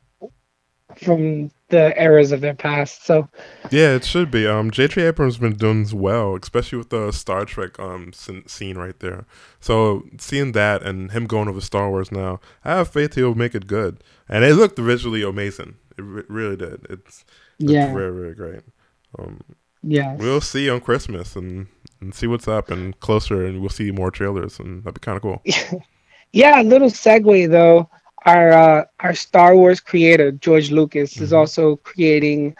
from 0.96 1.50
the 1.68 2.00
eras 2.02 2.32
of 2.32 2.40
their 2.40 2.54
past. 2.54 3.04
So 3.04 3.28
yeah, 3.70 3.94
it 3.94 4.04
should 4.04 4.30
be. 4.30 4.46
Um, 4.46 4.70
J.J. 4.70 5.02
Abrams 5.02 5.34
has 5.34 5.40
been 5.40 5.56
doing 5.56 5.86
well, 5.92 6.36
especially 6.40 6.78
with 6.78 6.90
the 6.90 7.12
Star 7.12 7.44
Trek 7.44 7.78
um 7.78 8.12
scene 8.12 8.78
right 8.78 8.98
there. 9.00 9.26
So 9.60 10.04
seeing 10.18 10.52
that 10.52 10.82
and 10.82 11.10
him 11.10 11.26
going 11.26 11.48
over 11.48 11.60
Star 11.60 11.90
Wars 11.90 12.10
now, 12.10 12.40
I 12.64 12.76
have 12.76 12.88
faith 12.88 13.14
he'll 13.14 13.34
make 13.34 13.54
it 13.54 13.66
good. 13.66 14.02
And 14.28 14.44
it 14.44 14.54
looked 14.54 14.78
visually 14.78 15.22
amazing. 15.22 15.76
It 15.96 16.02
re- 16.02 16.24
really 16.28 16.56
did. 16.56 16.86
It's, 16.88 17.24
it's 17.58 17.70
yeah, 17.70 17.92
very 17.92 18.14
very 18.14 18.34
great. 18.34 18.62
Um, 19.18 19.40
yeah, 19.82 20.16
we'll 20.16 20.40
see 20.40 20.68
on 20.70 20.80
Christmas 20.80 21.36
and 21.36 21.66
and 22.00 22.14
see 22.14 22.26
what's 22.26 22.48
up 22.48 22.70
and 22.70 22.98
closer, 23.00 23.46
and 23.46 23.60
we'll 23.60 23.70
see 23.70 23.90
more 23.90 24.10
trailers, 24.10 24.58
and 24.58 24.84
that'd 24.84 24.94
be 24.94 25.00
kind 25.00 25.16
of 25.16 25.22
cool. 25.22 25.42
yeah, 26.32 26.60
a 26.60 26.64
little 26.64 26.88
segue 26.88 27.50
though 27.50 27.88
our 28.28 28.52
uh, 28.52 28.84
our 29.00 29.14
Star 29.14 29.56
Wars 29.56 29.80
creator 29.80 30.32
George 30.32 30.70
Lucas 30.70 31.14
mm-hmm. 31.14 31.24
is 31.24 31.32
also 31.32 31.76
creating 31.76 32.56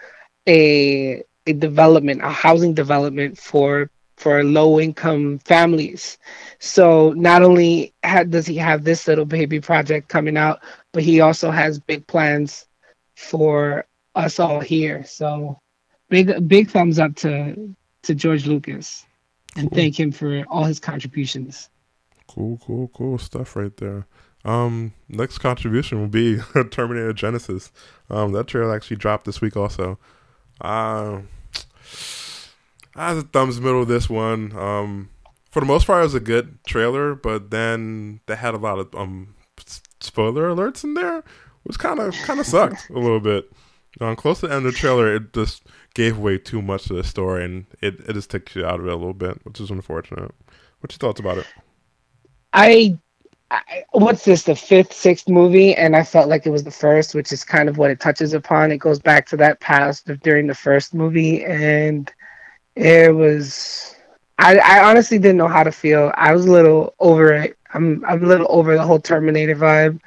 a 0.47 1.23
a 1.47 1.53
development, 1.53 2.21
a 2.23 2.29
housing 2.29 2.73
development 2.73 3.37
for 3.37 3.89
for 4.17 4.43
low 4.43 4.79
income 4.79 5.39
families. 5.39 6.17
So 6.59 7.13
not 7.13 7.41
only 7.41 7.93
ha- 8.03 8.23
does 8.23 8.45
he 8.45 8.57
have 8.57 8.83
this 8.83 9.07
little 9.07 9.25
baby 9.25 9.61
project 9.61 10.09
coming 10.09 10.37
out, 10.37 10.59
but 10.91 11.03
he 11.03 11.21
also 11.21 11.51
has 11.51 11.79
big 11.79 12.05
plans 12.07 12.65
for 13.15 13.85
us 14.15 14.39
all 14.39 14.59
here. 14.59 15.03
So 15.05 15.59
big 16.09 16.47
big 16.47 16.69
thumbs 16.69 16.99
up 16.99 17.15
to 17.17 17.75
to 18.03 18.15
George 18.15 18.47
Lucas 18.47 19.05
and 19.55 19.71
thank 19.71 19.99
him 19.99 20.11
for 20.11 20.43
all 20.47 20.63
his 20.63 20.79
contributions. 20.79 21.69
Cool, 22.27 22.59
cool, 22.65 22.89
cool 22.93 23.17
stuff 23.17 23.55
right 23.55 23.75
there. 23.77 24.05
Um, 24.45 24.93
next 25.09 25.39
contribution 25.39 25.99
will 25.99 26.07
be 26.07 26.37
Terminator 26.71 27.13
Genisys. 27.13 27.71
Um, 28.09 28.31
that 28.31 28.47
trailer 28.47 28.73
actually 28.73 28.97
dropped 28.97 29.25
this 29.25 29.41
week 29.41 29.57
also. 29.57 29.99
Uh, 30.61 31.21
I 32.95 33.09
have 33.09 33.17
a 33.17 33.21
thumbs 33.21 33.59
middle 33.59 33.81
of 33.81 33.87
this 33.87 34.09
one. 34.09 34.55
Um, 34.57 35.09
for 35.49 35.59
the 35.59 35.65
most 35.65 35.87
part, 35.87 36.01
it 36.01 36.03
was 36.03 36.15
a 36.15 36.19
good 36.19 36.63
trailer, 36.65 37.15
but 37.15 37.49
then 37.49 38.21
they 38.27 38.35
had 38.35 38.53
a 38.53 38.57
lot 38.57 38.79
of 38.79 38.93
um 38.95 39.35
spoiler 39.99 40.49
alerts 40.49 40.83
in 40.83 40.93
there, 40.93 41.23
which 41.63 41.79
kind 41.79 41.99
of 41.99 42.13
kind 42.13 42.39
of 42.39 42.45
sucked 42.45 42.89
a 42.89 42.99
little 42.99 43.19
bit. 43.19 43.51
Um, 43.99 44.15
close 44.15 44.39
to 44.39 44.47
the 44.47 44.53
end 44.53 44.65
of 44.65 44.73
the 44.73 44.77
trailer, 44.77 45.13
it 45.15 45.33
just 45.33 45.63
gave 45.93 46.17
away 46.17 46.37
too 46.37 46.61
much 46.61 46.89
of 46.89 46.95
the 46.95 47.03
story, 47.03 47.43
and 47.43 47.65
it, 47.81 47.99
it 48.01 48.13
just 48.13 48.29
takes 48.29 48.55
you 48.55 48.65
out 48.65 48.79
of 48.79 48.85
it 48.85 48.93
a 48.93 48.95
little 48.95 49.13
bit, 49.13 49.43
which 49.45 49.59
is 49.59 49.71
unfortunate. 49.71 50.31
What's 50.79 50.95
your 50.95 50.99
thoughts 50.99 51.19
about 51.19 51.39
it? 51.39 51.47
I 52.53 52.97
I, 53.51 53.83
what's 53.91 54.25
this 54.25 54.43
the 54.43 54.55
fifth 54.55 54.93
sixth 54.93 55.27
movie? 55.27 55.75
And 55.75 55.95
i 55.95 56.03
felt 56.03 56.29
like 56.29 56.45
it 56.45 56.51
was 56.51 56.63
the 56.63 56.71
first 56.71 57.15
which 57.15 57.31
is 57.31 57.43
kind 57.43 57.67
of 57.67 57.77
what 57.77 57.91
it 57.91 57.99
touches 57.99 58.33
upon. 58.33 58.71
It 58.71 58.77
goes 58.77 58.99
back 58.99 59.25
to 59.27 59.37
that 59.37 59.59
past 59.59 60.09
of 60.09 60.21
during 60.21 60.47
the 60.47 60.55
first 60.55 60.93
movie 60.93 61.43
and 61.43 62.11
it 62.75 63.13
was 63.15 63.95
I, 64.37 64.57
I 64.57 64.83
honestly 64.89 65.17
didn't 65.19 65.37
know 65.37 65.49
how 65.49 65.63
to 65.63 65.71
feel. 65.71 66.13
I 66.15 66.31
was 66.31 66.45
a 66.45 66.51
little 66.51 66.93
over 66.99 67.33
it. 67.33 67.57
I'm, 67.73 68.05
I'm 68.05 68.23
a 68.23 68.27
little 68.27 68.47
over 68.49 68.75
the 68.75 68.85
whole 68.85 68.99
terminator 68.99 69.55
vibe. 69.55 69.99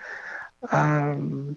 Um 0.70 1.56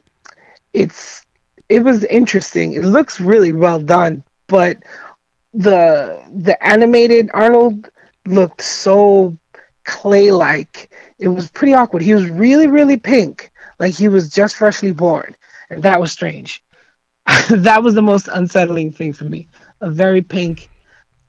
it's 0.73 1.24
it 1.69 1.83
was 1.83 2.03
interesting 2.05 2.73
it 2.73 2.83
looks 2.83 3.19
really 3.19 3.51
well 3.51 3.79
done 3.79 4.23
but 4.47 4.77
the 5.53 6.21
the 6.35 6.61
animated 6.65 7.29
arnold 7.33 7.89
looked 8.25 8.61
so 8.61 9.37
clay 9.85 10.31
like 10.31 10.89
it 11.19 11.29
was 11.29 11.49
pretty 11.49 11.73
awkward. 11.73 12.01
He 12.01 12.13
was 12.13 12.29
really, 12.29 12.67
really 12.67 12.97
pink, 12.97 13.51
like 13.79 13.93
he 13.93 14.07
was 14.07 14.29
just 14.29 14.57
freshly 14.57 14.91
born, 14.91 15.35
and 15.69 15.81
that 15.83 15.99
was 15.99 16.11
strange. 16.11 16.63
that 17.49 17.81
was 17.81 17.93
the 17.95 18.01
most 18.01 18.27
unsettling 18.27 18.91
thing 18.91 19.13
for 19.13 19.25
me. 19.25 19.47
A 19.81 19.89
very 19.89 20.21
pink 20.21 20.69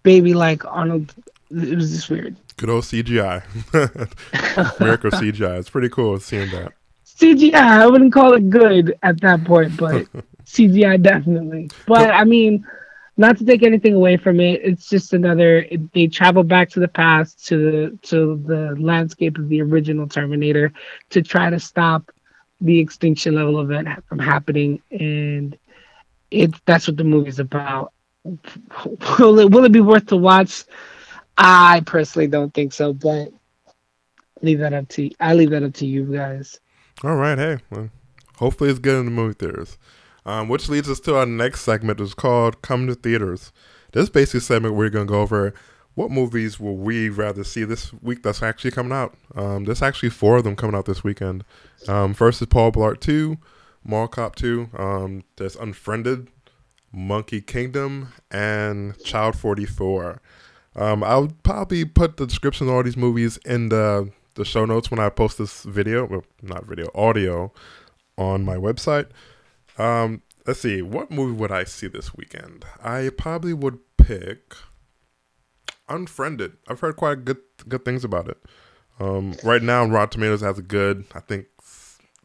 baby 0.03 0.35
like 0.35 0.65
Arnold. 0.65 1.15
It 1.51 1.77
was 1.77 1.93
just 1.93 2.11
weird. 2.11 2.37
Good 2.57 2.71
old 2.71 2.85
CGI. 2.85 3.43
Miracle 4.81 5.11
CGI. 5.11 5.59
It's 5.59 5.71
pretty 5.71 5.89
cool 5.89 6.19
seeing 6.19 6.51
that. 6.51 6.73
CGI. 7.19 7.55
I 7.55 7.87
wouldn't 7.87 8.13
call 8.13 8.35
it 8.35 8.51
good 8.51 8.99
at 9.03 9.21
that 9.23 9.45
point, 9.45 9.77
but 9.77 10.07
CGI 10.45 11.01
definitely. 11.03 11.71
But 11.87 12.11
I 12.11 12.25
mean, 12.25 12.67
not 13.17 13.39
to 13.39 13.45
take 13.45 13.63
anything 13.63 13.95
away 13.95 14.17
from 14.17 14.41
it, 14.41 14.61
it's 14.63 14.89
just 14.89 15.15
another. 15.15 15.61
It, 15.61 15.93
they 15.93 16.07
travel 16.07 16.43
back 16.43 16.69
to 16.71 16.81
the 16.81 16.89
past, 16.89 17.47
to 17.47 17.57
the 17.57 17.99
to 18.09 18.43
the 18.47 18.77
landscape 18.79 19.39
of 19.39 19.49
the 19.49 19.63
original 19.63 20.07
Terminator, 20.07 20.73
to 21.11 21.23
try 21.23 21.49
to 21.49 21.59
stop 21.59 22.11
the 22.61 22.79
extinction 22.79 23.35
level 23.35 23.61
event 23.61 23.89
from 24.07 24.19
happening, 24.19 24.83
and 24.91 25.57
it 26.31 26.55
that's 26.67 26.87
what 26.87 26.97
the 26.97 27.05
movie's 27.05 27.39
about. 27.39 27.93
Will 29.19 29.39
it 29.39 29.51
will 29.51 29.65
it 29.65 29.73
be 29.73 29.81
worth 29.81 30.07
to 30.07 30.17
watch? 30.17 30.65
I 31.39 31.83
personally 31.87 32.29
don't 32.29 32.53
think 32.53 32.73
so, 32.73 32.93
but 32.93 33.29
leave 34.43 34.59
that 34.59 34.73
up 34.73 34.89
to 34.89 35.11
I 35.21 35.35
leave 35.35 35.51
that 35.51 35.63
up 35.63 35.75
to 35.75 35.87
you 35.87 36.05
guys. 36.05 36.59
All 37.05 37.17
right, 37.17 37.37
hey, 37.37 37.59
well, 37.71 37.91
hopefully 38.37 38.71
it's 38.71 38.79
good 38.79 38.99
in 38.99 39.05
the 39.05 39.11
movie 39.11 39.35
theaters. 39.35 39.77
Um, 40.25 40.49
which 40.49 40.69
leads 40.71 40.89
us 40.89 40.99
to 41.01 41.17
our 41.17 41.27
next 41.27 41.61
segment, 41.61 42.01
is 42.01 42.15
called 42.15 42.63
"Come 42.63 42.87
to 42.87 42.95
Theaters." 42.95 43.53
This 43.93 44.09
basic 44.09 44.41
segment 44.41 44.75
we're 44.75 44.89
gonna 44.89 45.05
go 45.05 45.21
over 45.21 45.53
what 45.95 46.11
movies 46.11 46.59
will 46.59 46.77
we 46.77 47.11
rather 47.11 47.45
see 47.45 47.65
this 47.65 47.93
week 47.93 48.23
that's 48.23 48.43
actually 48.43 48.71
coming 48.71 48.93
out. 48.93 49.15
Um, 49.35 49.65
there's 49.65 49.83
actually 49.83 50.09
four 50.09 50.39
of 50.39 50.45
them 50.45 50.57
coming 50.57 50.75
out 50.75 50.87
this 50.87 51.05
weekend. 51.05 51.45
Um, 51.87 52.15
first 52.15 52.41
is 52.41 52.49
Paul 52.49 52.73
Blart 52.73 53.01
Two, 53.01 53.37
Mall 53.85 54.09
Cop 54.09 54.35
Two. 54.35 54.71
Um, 54.79 55.23
there's 55.37 55.55
Unfriended, 55.55 56.29
Monkey 56.93 57.43
Kingdom, 57.43 58.15
and 58.31 58.99
Child 59.05 59.37
Forty 59.37 59.67
Four. 59.67 60.23
Um, 60.75 61.05
I'll 61.05 61.29
probably 61.43 61.85
put 61.85 62.17
the 62.17 62.27
description 62.27 62.69
of 62.69 62.75
all 62.75 62.83
these 62.83 62.97
movies 62.97 63.39
in 63.45 63.69
the 63.69 64.11
the 64.37 64.45
show 64.45 64.65
notes 64.65 64.91
when 64.91 65.01
I 65.01 65.09
post 65.09 65.39
this 65.39 65.65
video, 65.65 66.07
well, 66.07 66.25
not 66.41 66.65
video, 66.67 66.89
audio 66.95 67.53
on 68.17 68.45
my 68.45 68.57
website. 68.57 69.09
Um, 69.77 70.23
let's 70.47 70.61
see. 70.61 70.81
What 70.81 71.11
movie 71.11 71.39
would 71.39 71.53
I 71.53 71.65
see 71.65 71.89
this 71.89 72.15
weekend? 72.15 72.65
I 72.83 73.11
probably 73.11 73.53
would 73.53 73.79
pick 73.99 74.55
Unfriended. 75.89 76.55
I've 76.69 76.81
heard 76.81 76.97
quite 76.97 77.25
good 77.25 77.39
good 77.69 77.85
things 77.85 78.05
about 78.05 78.29
it. 78.29 78.39
Um, 78.99 79.35
right 79.45 79.63
now, 79.63 79.85
Rotten 79.85 80.11
Tomatoes 80.11 80.41
has 80.41 80.59
a 80.59 80.63
good, 80.63 81.05
I 81.15 81.21
think, 81.21 81.47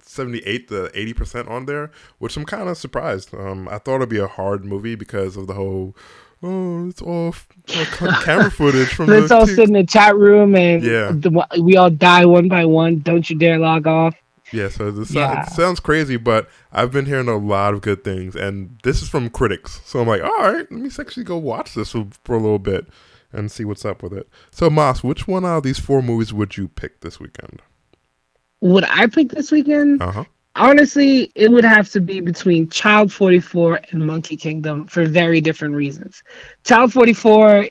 seventy-eight 0.02 0.68
to 0.70 0.90
eighty 0.98 1.14
percent 1.14 1.48
on 1.48 1.66
there, 1.66 1.92
which 2.18 2.38
I'm 2.38 2.46
kind 2.46 2.70
of 2.70 2.78
surprised. 2.78 3.34
Um, 3.36 3.68
I 3.68 3.78
thought 3.78 3.98
it'd 3.98 4.10
be 4.10 4.18
a 4.18 4.28
hard 4.28 4.66
movie 4.66 4.96
because 4.96 5.38
of 5.38 5.48
the 5.48 5.54
whole. 5.54 5.96
Oh, 6.44 6.88
it's 6.88 7.02
all, 7.02 7.36
all 7.76 7.86
camera 8.24 8.50
footage 8.50 8.90
from. 8.90 9.08
Let's 9.08 9.32
all 9.32 9.46
sit 9.46 9.68
in 9.68 9.74
the 9.74 9.84
chat 9.84 10.16
room 10.16 10.56
and 10.56 10.84
yeah. 10.84 11.12
The, 11.14 11.62
we 11.62 11.78
all 11.78 11.90
die 11.90 12.26
one 12.26 12.48
by 12.48 12.66
one. 12.66 13.00
Don't 13.00 13.30
you 13.30 13.38
dare 13.38 13.60
log 13.60 13.86
off. 13.86 14.16
Yeah, 14.52 14.70
so 14.70 14.92
this 14.92 15.12
yeah. 15.12 15.44
it 15.44 15.50
sounds 15.52 15.80
crazy, 15.80 16.18
but 16.18 16.50
I've 16.74 16.92
been 16.92 17.06
hearing 17.06 17.30
a 17.30 17.38
lot 17.38 17.74
of 17.74 17.82
good 17.82 18.04
things, 18.04 18.36
and 18.36 18.78
this 18.84 19.02
is 19.02 19.08
from 19.08 19.30
critics. 19.30 19.82
So 19.86 20.02
I'm 20.02 20.08
like, 20.08 20.22
all 20.22 20.30
right, 20.30 20.70
let 20.70 20.72
me 20.72 20.90
actually 21.00 21.24
go 21.24 21.38
watch 21.38 21.74
this 21.74 21.92
for, 21.92 22.08
for 22.26 22.36
a 22.36 22.40
little 22.40 22.60
bit 22.60 22.88
and 23.32 23.52
see 23.52 23.64
what's 23.64 23.86
up 23.86 24.04
with 24.04 24.14
it. 24.14 24.28
So, 24.52 24.70
Moss, 24.70 25.04
which 25.04 25.28
one 25.28 25.46
out 25.46 25.58
of 25.58 25.64
these 25.64 25.80
four 25.80 26.02
movies 26.02 26.34
would 26.34 26.58
you 26.58 26.68
pick 26.68 27.00
this 27.00 27.20
weekend? 27.20 27.62
Would 28.60 28.84
I 28.84 29.08
pick 29.08 29.30
this 29.30 29.52
weekend? 29.52 30.02
Uh 30.02 30.12
huh. 30.12 30.26
Honestly, 30.62 31.32
it 31.34 31.50
would 31.52 31.64
have 31.64 31.90
to 31.90 32.00
be 32.00 32.20
between 32.20 32.70
Child 32.70 33.12
44 33.12 33.82
and 33.90 34.06
Monkey 34.06 34.38
Kingdom 34.38 34.86
for 34.86 35.08
very 35.08 35.42
different 35.42 35.74
reasons. 35.74 36.22
Child 36.64 36.94
44, 36.94 37.68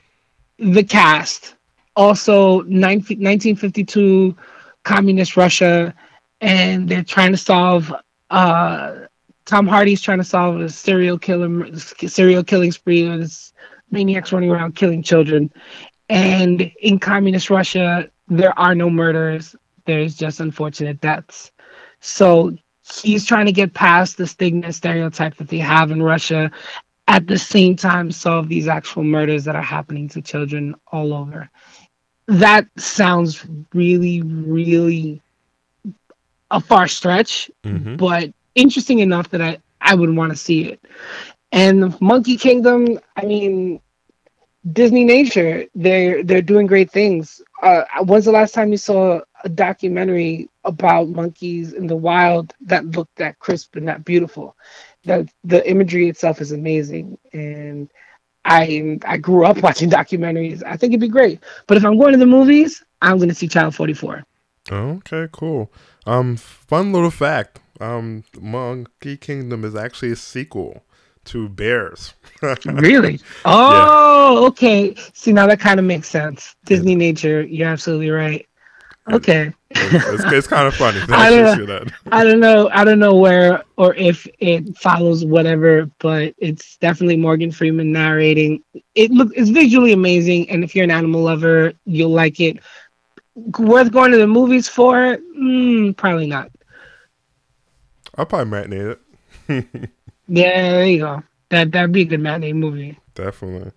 the 0.57 0.83
cast, 0.83 1.55
also 1.95 2.63
19, 2.63 3.17
1952 3.17 4.35
communist 4.83 5.37
Russia, 5.37 5.93
and 6.41 6.89
they're 6.89 7.01
trying 7.01 7.31
to 7.31 7.37
solve. 7.37 7.93
Uh, 8.29 9.05
Tom 9.45 9.67
Hardy's 9.67 10.01
trying 10.01 10.17
to 10.17 10.25
solve 10.25 10.59
a 10.59 10.67
serial 10.67 11.17
killer, 11.17 11.73
serial 11.77 12.43
killing 12.43 12.73
spree. 12.73 13.07
This 13.07 13.53
maniacs 13.91 14.33
running 14.33 14.51
around 14.51 14.75
killing 14.75 15.01
children, 15.01 15.49
and 16.09 16.69
in 16.81 16.99
communist 16.99 17.49
Russia, 17.49 18.11
there 18.27 18.57
are 18.59 18.75
no 18.75 18.89
murders. 18.89 19.55
There's 19.85 20.17
just 20.17 20.41
unfortunate 20.41 20.99
deaths. 20.99 21.53
So 22.01 22.57
he's 23.01 23.25
trying 23.25 23.45
to 23.45 23.51
get 23.51 23.73
past 23.73 24.17
the 24.17 24.27
stigma 24.27 24.71
stereotype 24.73 25.35
that 25.35 25.47
they 25.47 25.59
have 25.59 25.91
in 25.91 26.01
Russia, 26.01 26.51
at 27.07 27.27
the 27.27 27.37
same 27.37 27.75
time 27.75 28.11
solve 28.11 28.47
these 28.47 28.67
actual 28.67 29.03
murders 29.03 29.43
that 29.43 29.55
are 29.55 29.61
happening 29.61 30.07
to 30.09 30.21
children 30.21 30.75
all 30.91 31.13
over. 31.13 31.49
That 32.27 32.67
sounds 32.77 33.45
really, 33.73 34.21
really 34.21 35.21
a 36.49 36.59
far 36.59 36.87
stretch, 36.87 37.51
mm-hmm. 37.63 37.95
but 37.95 38.31
interesting 38.55 38.99
enough 38.99 39.29
that 39.29 39.41
I, 39.41 39.57
I 39.81 39.95
would 39.95 40.15
want 40.15 40.31
to 40.31 40.37
see 40.37 40.65
it. 40.65 40.79
And 41.51 41.99
Monkey 41.99 42.37
Kingdom, 42.37 42.99
I 43.17 43.25
mean, 43.25 43.81
Disney 44.71 45.03
Nature, 45.03 45.65
they're 45.73 46.23
they're 46.23 46.41
doing 46.41 46.67
great 46.67 46.91
things. 46.91 47.41
Uh, 47.61 47.83
when's 48.03 48.25
the 48.25 48.31
last 48.31 48.53
time 48.53 48.71
you 48.71 48.77
saw 48.77 49.19
a 49.43 49.49
documentary 49.49 50.49
about 50.63 51.09
monkeys 51.09 51.73
in 51.73 51.87
the 51.87 51.95
wild 51.95 52.53
that 52.61 52.85
looked 52.85 53.15
that 53.17 53.39
crisp 53.39 53.75
and 53.75 53.87
that 53.87 54.05
beautiful? 54.05 54.55
That 55.05 55.29
the 55.43 55.67
imagery 55.69 56.09
itself 56.09 56.41
is 56.41 56.51
amazing, 56.51 57.17
and 57.33 57.89
I 58.45 58.99
I 59.05 59.17
grew 59.17 59.45
up 59.45 59.57
watching 59.63 59.89
documentaries. 59.89 60.63
I 60.63 60.77
think 60.77 60.91
it'd 60.91 61.01
be 61.01 61.07
great. 61.07 61.39
But 61.67 61.77
if 61.77 61.85
I'm 61.85 61.97
going 61.97 62.13
to 62.13 62.19
the 62.19 62.25
movies, 62.25 62.83
I'm 63.01 63.17
going 63.17 63.29
to 63.29 63.35
see 63.35 63.47
Child 63.47 63.75
44. 63.75 64.23
Okay, 64.71 65.27
cool. 65.31 65.71
Um, 66.05 66.37
fun 66.37 66.93
little 66.93 67.11
fact. 67.11 67.59
Um, 67.79 68.23
Monkey 68.39 69.17
Kingdom 69.17 69.65
is 69.65 69.75
actually 69.75 70.11
a 70.11 70.15
sequel 70.15 70.83
to 71.25 71.49
Bears. 71.49 72.13
really? 72.65 73.19
Oh, 73.45 74.41
yeah. 74.41 74.47
okay. 74.47 74.95
See, 75.13 75.33
now 75.33 75.47
that 75.47 75.59
kind 75.59 75.79
of 75.79 75.85
makes 75.85 76.07
sense. 76.07 76.55
Disney 76.65 76.91
yeah. 76.91 76.97
Nature, 76.97 77.41
you're 77.41 77.67
absolutely 77.67 78.11
right. 78.11 78.47
Okay. 79.09 79.53
It's, 79.71 80.23
it's, 80.23 80.33
it's 80.33 80.47
kind 80.47 80.67
of 80.67 80.75
funny. 80.75 80.99
I 81.09 81.29
don't, 81.29 81.65
know, 81.65 81.85
I 82.11 82.23
don't 82.23 82.39
know. 82.39 82.69
I 82.71 82.83
don't 82.83 82.99
know 82.99 83.15
where 83.15 83.63
or 83.77 83.95
if 83.95 84.27
it 84.39 84.77
follows 84.77 85.25
whatever, 85.25 85.89
but 85.99 86.35
it's 86.37 86.77
definitely 86.77 87.17
Morgan 87.17 87.51
Freeman 87.51 87.91
narrating. 87.91 88.63
It 88.95 89.11
look 89.11 89.31
it's 89.35 89.49
visually 89.49 89.93
amazing, 89.93 90.49
and 90.49 90.63
if 90.63 90.75
you're 90.75 90.83
an 90.83 90.91
animal 90.91 91.21
lover, 91.21 91.73
you'll 91.85 92.11
like 92.11 92.39
it. 92.39 92.59
Worth 93.35 93.91
going 93.91 94.11
to 94.11 94.17
the 94.17 94.27
movies 94.27 94.67
for? 94.67 95.17
Mm, 95.37 95.95
probably 95.95 96.27
not. 96.27 96.51
I'll 98.15 98.25
probably 98.25 98.51
matinate 98.51 98.97
it. 99.49 99.89
Yeah, 100.33 100.71
there 100.71 100.85
you 100.85 100.99
go. 100.99 101.23
That 101.49 101.73
that'd 101.73 101.91
be 101.91 102.03
a 102.03 102.05
good 102.05 102.21
matinee 102.21 102.53
movie. 102.53 102.97
Definitely. 103.15 103.71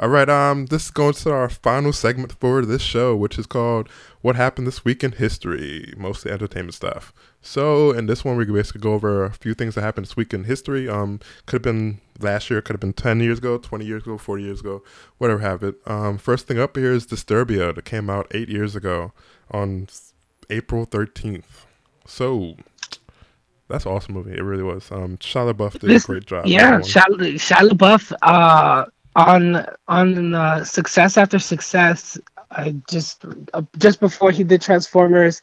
All 0.00 0.08
right, 0.08 0.28
um, 0.28 0.66
this 0.66 0.86
is 0.86 0.90
going 0.90 1.14
to 1.14 1.30
our 1.30 1.48
final 1.48 1.92
segment 1.92 2.32
for 2.32 2.64
this 2.64 2.82
show, 2.82 3.14
which 3.14 3.38
is 3.38 3.46
called 3.46 3.88
"What 4.22 4.34
Happened 4.34 4.66
This 4.66 4.84
Week 4.84 5.04
in 5.04 5.12
History," 5.12 5.94
mostly 5.96 6.32
entertainment 6.32 6.74
stuff. 6.74 7.12
So, 7.40 7.92
in 7.92 8.06
this 8.06 8.24
one, 8.24 8.36
we 8.36 8.44
basically 8.44 8.80
go 8.80 8.94
over 8.94 9.24
a 9.24 9.32
few 9.32 9.54
things 9.54 9.76
that 9.76 9.82
happened 9.82 10.06
this 10.06 10.16
week 10.16 10.34
in 10.34 10.44
history. 10.44 10.88
Um, 10.88 11.20
could 11.46 11.64
have 11.64 11.74
been 11.74 12.00
last 12.18 12.50
year, 12.50 12.60
could 12.60 12.74
have 12.74 12.80
been 12.80 12.92
ten 12.92 13.20
years 13.20 13.38
ago, 13.38 13.56
twenty 13.56 13.84
years 13.84 14.02
ago, 14.02 14.18
forty 14.18 14.42
years 14.42 14.58
ago, 14.58 14.82
whatever 15.18 15.38
have 15.40 15.62
it. 15.62 15.76
Um, 15.86 16.18
first 16.18 16.48
thing 16.48 16.58
up 16.58 16.76
here 16.76 16.90
is 16.92 17.06
Disturbia 17.06 17.72
that 17.72 17.84
came 17.84 18.10
out 18.10 18.26
eight 18.32 18.48
years 18.48 18.74
ago 18.74 19.12
on 19.52 19.86
April 20.50 20.86
thirteenth. 20.86 21.66
So, 22.04 22.56
that's 23.68 23.86
an 23.86 23.92
awesome 23.92 24.14
movie. 24.14 24.32
It 24.32 24.42
really 24.42 24.64
was. 24.64 24.90
Um, 24.90 25.18
Shia 25.18 25.54
LaBeouf 25.54 25.72
did 25.78 25.82
this, 25.82 26.02
a 26.02 26.06
great 26.08 26.26
job. 26.26 26.46
Yeah, 26.46 26.80
Shia, 26.80 27.04
Shia 27.06 27.68
LaBeouf 27.68 28.12
uh, 28.22 28.86
on 29.14 29.66
on 29.88 30.34
uh, 30.34 30.64
success 30.64 31.16
after 31.16 31.38
success. 31.38 32.18
Uh, 32.50 32.70
just 32.88 33.24
uh, 33.52 33.62
just 33.78 34.00
before 34.00 34.30
he 34.30 34.44
did 34.44 34.62
Transformers, 34.62 35.42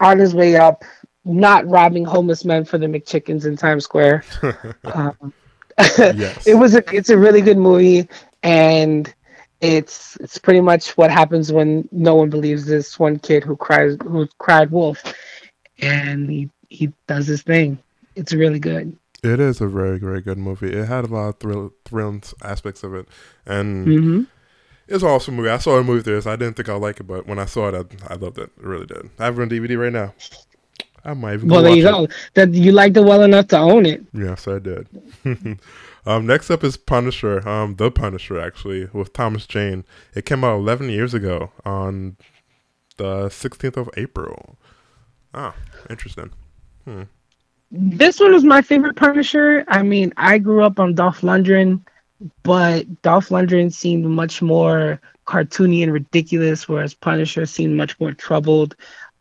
on 0.00 0.18
his 0.18 0.34
way 0.34 0.56
up, 0.56 0.84
not 1.24 1.66
robbing 1.66 2.04
homeless 2.04 2.44
men 2.44 2.64
for 2.64 2.78
the 2.78 2.86
McChickens 2.86 3.46
in 3.46 3.56
Times 3.56 3.84
Square. 3.84 4.24
um, 4.84 5.32
yes. 5.78 6.46
it 6.46 6.54
was 6.54 6.74
a 6.74 6.94
it's 6.94 7.10
a 7.10 7.18
really 7.18 7.40
good 7.40 7.58
movie, 7.58 8.08
and 8.42 9.12
it's 9.60 10.16
it's 10.16 10.38
pretty 10.38 10.60
much 10.60 10.96
what 10.96 11.10
happens 11.10 11.52
when 11.52 11.88
no 11.92 12.14
one 12.14 12.30
believes 12.30 12.66
this 12.66 12.98
one 12.98 13.18
kid 13.18 13.44
who 13.44 13.56
cries 13.56 13.96
who 14.02 14.26
cried 14.38 14.70
wolf, 14.70 15.02
and 15.78 16.30
he 16.30 16.50
he 16.68 16.92
does 17.06 17.26
his 17.26 17.42
thing. 17.42 17.78
It's 18.16 18.32
really 18.32 18.58
good. 18.58 18.96
It 19.22 19.40
is 19.40 19.60
a 19.60 19.66
very 19.66 19.98
very 19.98 20.20
good 20.20 20.38
movie. 20.38 20.72
It 20.72 20.86
had 20.86 21.04
a 21.04 21.08
lot 21.08 21.28
of 21.28 21.38
thrill 21.40 21.72
thrilling 21.84 22.22
aspects 22.42 22.82
of 22.82 22.94
it, 22.94 23.06
and 23.46 23.86
mm-hmm. 23.86 24.22
it's 24.88 25.02
an 25.02 25.08
awesome 25.08 25.36
movie. 25.36 25.50
I 25.50 25.58
saw 25.58 25.76
a 25.76 25.84
movie 25.84 26.02
theaters. 26.02 26.26
I 26.26 26.36
didn't 26.36 26.54
think 26.54 26.68
I'd 26.68 26.80
like 26.80 27.00
it, 27.00 27.04
but 27.04 27.26
when 27.26 27.38
I 27.38 27.44
saw 27.44 27.68
it, 27.68 27.74
I, 28.08 28.14
I 28.14 28.16
loved 28.16 28.38
it. 28.38 28.50
I 28.58 28.66
really 28.66 28.86
did. 28.86 29.10
I 29.18 29.26
have 29.26 29.38
it 29.38 29.42
on 29.42 29.50
DVD 29.50 29.78
right 29.78 29.92
now. 29.92 30.14
I 31.04 31.14
might 31.14 31.34
even. 31.34 31.48
Well, 31.48 31.62
there 31.62 31.74
you 31.74 31.82
go. 31.82 32.04
It. 32.04 32.12
That 32.34 32.54
you 32.54 32.72
liked 32.72 32.96
it 32.96 33.04
well 33.04 33.22
enough 33.22 33.48
to 33.48 33.58
own 33.58 33.86
it. 33.86 34.04
Yes, 34.12 34.46
I 34.48 34.58
did. 34.58 34.88
um, 36.06 36.26
next 36.26 36.50
up 36.50 36.64
is 36.64 36.76
Punisher. 36.76 37.46
Um, 37.48 37.76
the 37.76 37.90
Punisher 37.90 38.40
actually 38.40 38.88
with 38.92 39.12
Thomas 39.12 39.46
Jane. 39.46 39.84
It 40.14 40.26
came 40.26 40.44
out 40.44 40.56
11 40.58 40.88
years 40.88 41.14
ago 41.14 41.52
on 41.64 42.16
the 42.96 43.26
16th 43.26 43.76
of 43.76 43.90
April. 43.96 44.58
Ah, 45.32 45.54
interesting. 45.88 46.30
Hmm. 46.84 47.04
This 47.70 48.18
one 48.18 48.32
was 48.32 48.44
my 48.44 48.62
favorite 48.62 48.96
Punisher. 48.96 49.64
I 49.68 49.82
mean, 49.82 50.12
I 50.16 50.38
grew 50.38 50.64
up 50.64 50.80
on 50.80 50.94
Dolph 50.94 51.20
Lundgren, 51.20 51.80
but 52.42 53.02
Dolph 53.02 53.28
Lundgren 53.28 53.72
seemed 53.72 54.04
much 54.04 54.42
more 54.42 55.00
cartoony 55.26 55.84
and 55.84 55.92
ridiculous, 55.92 56.68
whereas 56.68 56.94
Punisher 56.94 57.46
seemed 57.46 57.76
much 57.76 57.98
more 58.00 58.12
troubled. 58.12 58.74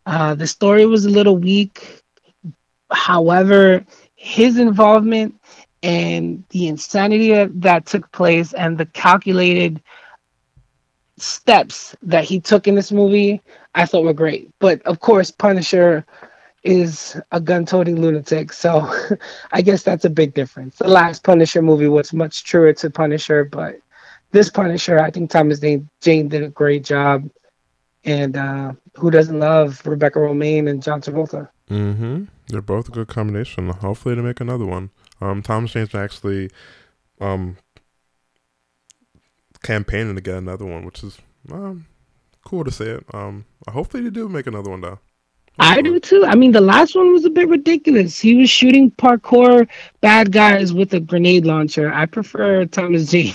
Uh, 0.07 0.33
the 0.33 0.47
story 0.47 0.85
was 0.87 1.05
a 1.05 1.09
little 1.09 1.37
weak. 1.37 2.01
However, 2.89 3.85
his 4.15 4.57
involvement 4.57 5.39
and 5.83 6.43
the 6.49 6.67
insanity 6.67 7.29
that, 7.29 7.61
that 7.61 7.85
took 7.85 8.11
place 8.11 8.53
and 8.53 8.77
the 8.77 8.87
calculated 8.87 9.81
steps 11.17 11.95
that 12.01 12.23
he 12.23 12.39
took 12.39 12.67
in 12.67 12.73
this 12.73 12.91
movie, 12.91 13.41
I 13.75 13.85
thought 13.85 14.03
were 14.03 14.13
great. 14.13 14.49
But 14.57 14.81
of 14.83 14.99
course, 14.99 15.29
Punisher 15.29 16.03
is 16.63 17.19
a 17.31 17.39
gun-toting 17.39 18.01
lunatic. 18.01 18.53
So 18.53 18.91
I 19.51 19.61
guess 19.61 19.83
that's 19.83 20.05
a 20.05 20.09
big 20.09 20.33
difference. 20.33 20.77
The 20.77 20.87
last 20.87 21.23
Punisher 21.23 21.61
movie 21.61 21.87
was 21.87 22.13
much 22.13 22.43
truer 22.43 22.73
to 22.73 22.89
Punisher, 22.89 23.45
but 23.45 23.79
this 24.31 24.49
Punisher, 24.49 24.99
I 24.99 25.11
think 25.11 25.29
Thomas 25.29 25.59
Jane 25.59 25.89
Jane 26.01 26.27
did 26.27 26.43
a 26.43 26.49
great 26.49 26.83
job. 26.83 27.29
And 28.05 28.37
uh, 28.37 28.73
who 28.95 29.11
doesn't 29.11 29.39
love 29.39 29.85
Rebecca 29.85 30.19
Romijn 30.19 30.69
and 30.69 30.81
John 30.81 31.01
Travolta? 31.01 31.49
Mm-hmm. 31.69 32.25
They're 32.47 32.61
both 32.61 32.87
a 32.87 32.91
good 32.91 33.07
combination. 33.07 33.69
Hopefully, 33.69 34.15
to 34.15 34.21
make 34.21 34.39
another 34.39 34.65
one. 34.65 34.89
Um, 35.21 35.41
Thomas 35.41 35.71
Jane's 35.71 35.93
actually 35.93 36.49
um, 37.19 37.57
campaigning 39.61 40.15
to 40.15 40.21
get 40.21 40.35
another 40.35 40.65
one, 40.65 40.85
which 40.85 41.03
is 41.03 41.17
um, 41.51 41.87
cool 42.45 42.63
to 42.63 42.71
say 42.71 42.85
it. 42.85 43.05
Um, 43.13 43.45
hopefully, 43.67 44.03
they 44.03 44.09
do 44.09 44.29
make 44.29 44.47
another 44.47 44.69
one 44.69 44.81
though. 44.81 44.99
I 45.59 45.81
do 45.81 45.99
too. 45.99 46.25
I 46.25 46.35
mean, 46.35 46.51
the 46.51 46.61
last 46.61 46.95
one 46.95 47.11
was 47.13 47.25
a 47.25 47.29
bit 47.29 47.49
ridiculous. 47.49 48.19
He 48.19 48.35
was 48.35 48.49
shooting 48.49 48.91
parkour 48.91 49.67
bad 50.01 50.31
guys 50.31 50.73
with 50.73 50.93
a 50.93 50.99
grenade 50.99 51.45
launcher. 51.45 51.93
I 51.93 52.05
prefer 52.05 52.65
Thomas 52.65 53.11
Jane. 53.11 53.33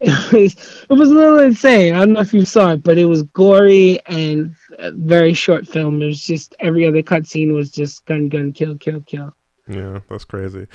it 0.00 0.32
was 0.32 0.84
it 0.90 0.92
was 0.92 1.10
a 1.10 1.14
little 1.14 1.38
insane. 1.38 1.94
I 1.94 2.00
don't 2.00 2.14
know 2.14 2.20
if 2.20 2.34
you 2.34 2.44
saw 2.44 2.72
it, 2.72 2.82
but 2.82 2.98
it 2.98 3.04
was 3.04 3.22
gory 3.22 4.00
and 4.06 4.54
very 4.94 5.34
short 5.34 5.66
film. 5.66 6.02
It 6.02 6.06
was 6.06 6.22
just 6.22 6.56
every 6.60 6.86
other 6.86 7.02
cutscene 7.02 7.54
was 7.54 7.70
just 7.70 8.04
gun, 8.06 8.28
gun, 8.28 8.52
kill, 8.52 8.76
kill, 8.76 9.00
kill. 9.02 9.34
Yeah, 9.68 10.00
that's 10.08 10.24
crazy. 10.24 10.66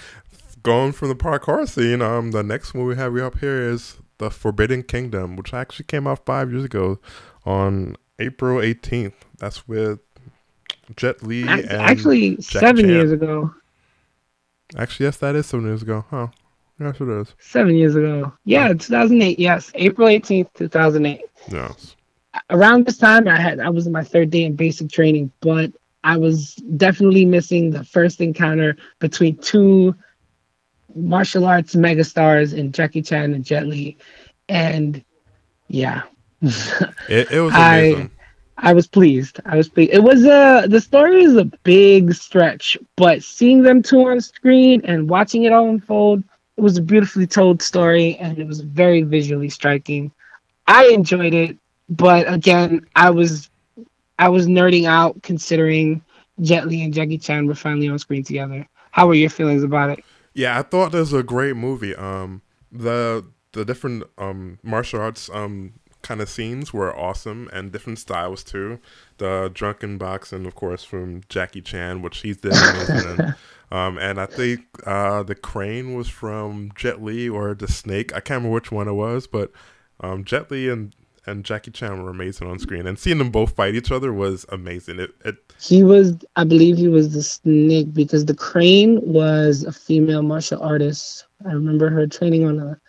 Going 0.63 0.91
from 0.91 1.09
the 1.09 1.15
parkour 1.15 1.67
scene, 1.67 2.01
um, 2.01 2.31
the 2.31 2.43
next 2.43 2.73
one 2.73 2.85
we 2.85 2.95
have 2.95 3.15
up 3.17 3.39
here 3.39 3.61
is 3.61 3.97
the 4.17 4.31
Forbidden 4.31 4.83
Kingdom, 4.83 5.35
which 5.35 5.53
actually 5.53 5.85
came 5.85 6.07
out 6.07 6.25
five 6.25 6.51
years 6.51 6.63
ago 6.63 6.99
on 7.45 7.95
April 8.19 8.59
18th. 8.59 9.13
That's 9.37 9.67
with 9.67 9.99
Jet 10.95 11.21
Li 11.23 11.43
and 11.47 11.69
actually 11.71 12.37
Jack 12.37 12.61
seven 12.61 12.85
Chan. 12.85 12.89
years 12.89 13.11
ago. 13.11 13.53
Actually, 14.75 15.05
yes, 15.05 15.17
that 15.17 15.35
is 15.35 15.45
seven 15.45 15.65
years 15.65 15.81
ago. 15.81 16.05
Huh? 16.09 16.27
Yes, 16.79 16.99
it 17.01 17.09
is. 17.09 17.33
Seven 17.39 17.75
years 17.75 17.95
ago. 17.95 18.31
Yeah, 18.45 18.73
2008. 18.73 19.39
Yes, 19.39 19.71
April 19.75 20.07
18th, 20.07 20.53
2008. 20.55 21.21
Yes. 21.51 21.95
Around 22.49 22.85
this 22.85 22.97
time, 22.97 23.27
I 23.27 23.39
had 23.39 23.59
I 23.59 23.69
was 23.69 23.87
in 23.87 23.93
my 23.93 24.03
third 24.03 24.29
day 24.29 24.43
in 24.43 24.55
basic 24.55 24.91
training, 24.91 25.31
but 25.41 25.71
I 26.03 26.17
was 26.17 26.55
definitely 26.77 27.25
missing 27.25 27.71
the 27.71 27.83
first 27.83 28.21
encounter 28.21 28.77
between 28.99 29.37
two 29.37 29.95
martial 30.95 31.45
arts 31.45 31.75
megastars 31.75 32.53
in 32.55 32.71
Jackie 32.71 33.01
Chan 33.01 33.33
and 33.33 33.43
Jet 33.43 33.65
Li, 33.67 33.97
and 34.49 35.03
yeah, 35.67 36.03
it, 37.09 37.31
it 37.31 37.41
was 37.41 37.53
amazing. 37.53 38.11
I, 38.57 38.69
I 38.69 38.73
was 38.73 38.87
pleased. 38.87 39.39
I 39.45 39.55
was 39.55 39.69
pleased. 39.69 39.93
It 39.93 40.03
was 40.03 40.23
a 40.25 40.65
the 40.67 40.81
story 40.81 41.23
is 41.23 41.35
a 41.35 41.45
big 41.45 42.13
stretch, 42.13 42.77
but 42.95 43.23
seeing 43.23 43.63
them 43.63 43.83
two 43.83 44.01
on 44.07 44.21
screen 44.21 44.81
and 44.83 45.09
watching 45.09 45.43
it 45.43 45.53
all 45.53 45.69
unfold, 45.69 46.23
it 46.57 46.61
was 46.61 46.77
a 46.77 46.81
beautifully 46.81 47.27
told 47.27 47.61
story 47.61 48.17
and 48.17 48.37
it 48.39 48.47
was 48.47 48.61
very 48.61 49.03
visually 49.03 49.49
striking. 49.49 50.11
I 50.67 50.87
enjoyed 50.87 51.33
it, 51.33 51.57
but 51.89 52.31
again, 52.31 52.85
I 52.95 53.09
was 53.11 53.49
I 54.19 54.29
was 54.29 54.47
nerding 54.47 54.85
out 54.85 55.21
considering 55.21 56.01
Jet 56.41 56.67
Li 56.67 56.83
and 56.83 56.93
Jackie 56.93 57.17
Chan 57.17 57.47
were 57.47 57.55
finally 57.55 57.89
on 57.89 57.99
screen 57.99 58.23
together. 58.23 58.67
How 58.91 59.07
were 59.07 59.13
your 59.13 59.29
feelings 59.29 59.63
about 59.63 59.91
it? 59.91 60.03
Yeah, 60.33 60.57
I 60.57 60.63
thought 60.63 60.91
this 60.91 61.11
was 61.11 61.13
a 61.13 61.23
great 61.23 61.55
movie. 61.55 61.95
Um, 61.95 62.41
the 62.71 63.25
the 63.53 63.63
different 63.63 64.03
um 64.17 64.59
martial 64.61 64.99
arts 64.99 65.29
um 65.33 65.73
kind 66.07 66.21
of 66.21 66.29
scenes 66.29 66.73
were 66.73 66.95
awesome 66.95 67.49
and 67.51 67.71
different 67.71 67.99
styles 67.99 68.43
too. 68.43 68.79
The 69.17 69.51
drunken 69.53 69.97
boxing, 69.97 70.45
of 70.45 70.55
course, 70.55 70.83
from 70.83 71.21
Jackie 71.27 71.61
Chan, 71.61 72.01
which 72.01 72.19
he's 72.19 72.37
did 72.37 72.53
amazing 72.53 73.19
in. 73.19 73.35
Um, 73.69 73.97
and 73.97 74.17
I 74.17 74.27
think 74.27 74.61
uh, 74.85 75.23
the 75.23 75.35
crane 75.35 75.93
was 75.93 76.07
from 76.07 76.71
Jet 76.73 77.03
Li 77.03 77.27
or 77.27 77.53
the 77.53 77.67
snake. 77.67 78.13
I 78.13 78.21
can't 78.21 78.37
remember 78.37 78.53
which 78.53 78.71
one 78.71 78.87
it 78.87 78.93
was, 78.93 79.27
but 79.27 79.51
um, 79.99 80.23
Jet 80.23 80.49
Li 80.49 80.69
and 80.69 80.95
and 81.25 81.43
Jackie 81.43 81.71
Chan 81.71 82.01
were 82.01 82.09
amazing 82.09 82.47
on 82.47 82.59
screen, 82.59 82.87
and 82.87 82.97
seeing 82.97 83.17
them 83.17 83.29
both 83.29 83.57
fight 83.57 83.75
each 83.75 83.91
other 83.91 84.13
was 84.13 84.45
amazing. 84.47 85.01
It, 85.01 85.11
it 85.25 85.35
he 85.59 85.83
was, 85.83 86.15
I 86.37 86.45
believe, 86.45 86.77
he 86.77 86.87
was 86.87 87.13
the 87.13 87.21
snake 87.21 87.93
because 87.93 88.23
the 88.23 88.33
crane 88.33 89.01
was 89.01 89.65
a 89.65 89.73
female 89.73 90.21
martial 90.21 90.63
artist. 90.63 91.25
I 91.45 91.51
remember 91.51 91.89
her 91.89 92.07
training 92.07 92.45
on 92.45 92.59
a 92.59 92.79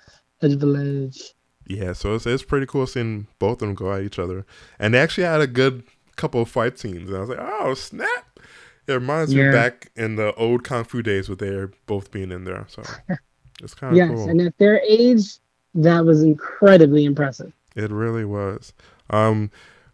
edge 0.43 0.53
of 0.53 0.61
the 0.61 0.67
ledge. 0.67 1.35
Yeah, 1.69 1.93
so 1.93 2.15
it's, 2.15 2.27
it's 2.27 2.43
pretty 2.43 2.67
cool 2.67 2.87
seeing 2.87 3.27
both 3.39 3.61
of 3.63 3.69
them 3.69 3.75
go 3.75 3.93
at 3.93 4.03
each 4.03 4.19
other, 4.19 4.47
and 4.79 4.95
they 4.95 4.99
actually 4.99 5.25
had 5.25 5.43
a 5.43 5.47
good 5.47 5.85
couple 6.17 6.41
of 6.41 6.49
fight 6.49 6.79
scenes. 6.79 7.09
And 7.09 7.17
I 7.17 7.21
was 7.21 7.29
like, 7.29 7.39
oh 7.41 7.75
snap! 7.75 8.41
It 8.87 8.95
reminds 8.95 9.35
yeah. 9.35 9.47
me 9.47 9.53
back 9.53 9.91
in 9.95 10.17
the 10.17 10.35
old 10.35 10.65
kung 10.65 10.85
fu 10.85 11.03
days 11.03 11.29
with 11.29 11.41
they're 11.41 11.71
both 11.87 12.11
being 12.11 12.33
in 12.33 12.45
there. 12.45 12.67
So 12.69 12.83
it's 13.63 13.75
kind 13.75 13.93
of 13.93 13.97
yes, 13.97 14.11
cool. 14.11 14.31
and 14.31 14.41
at 14.41 14.57
their 14.57 14.81
age, 14.81 15.39
that 15.75 16.07
was 16.07 16.23
incredibly 16.23 17.05
impressive. 17.05 17.53
It 17.77 17.91
really 17.91 18.25
was. 18.25 18.73
Um, 19.11 19.51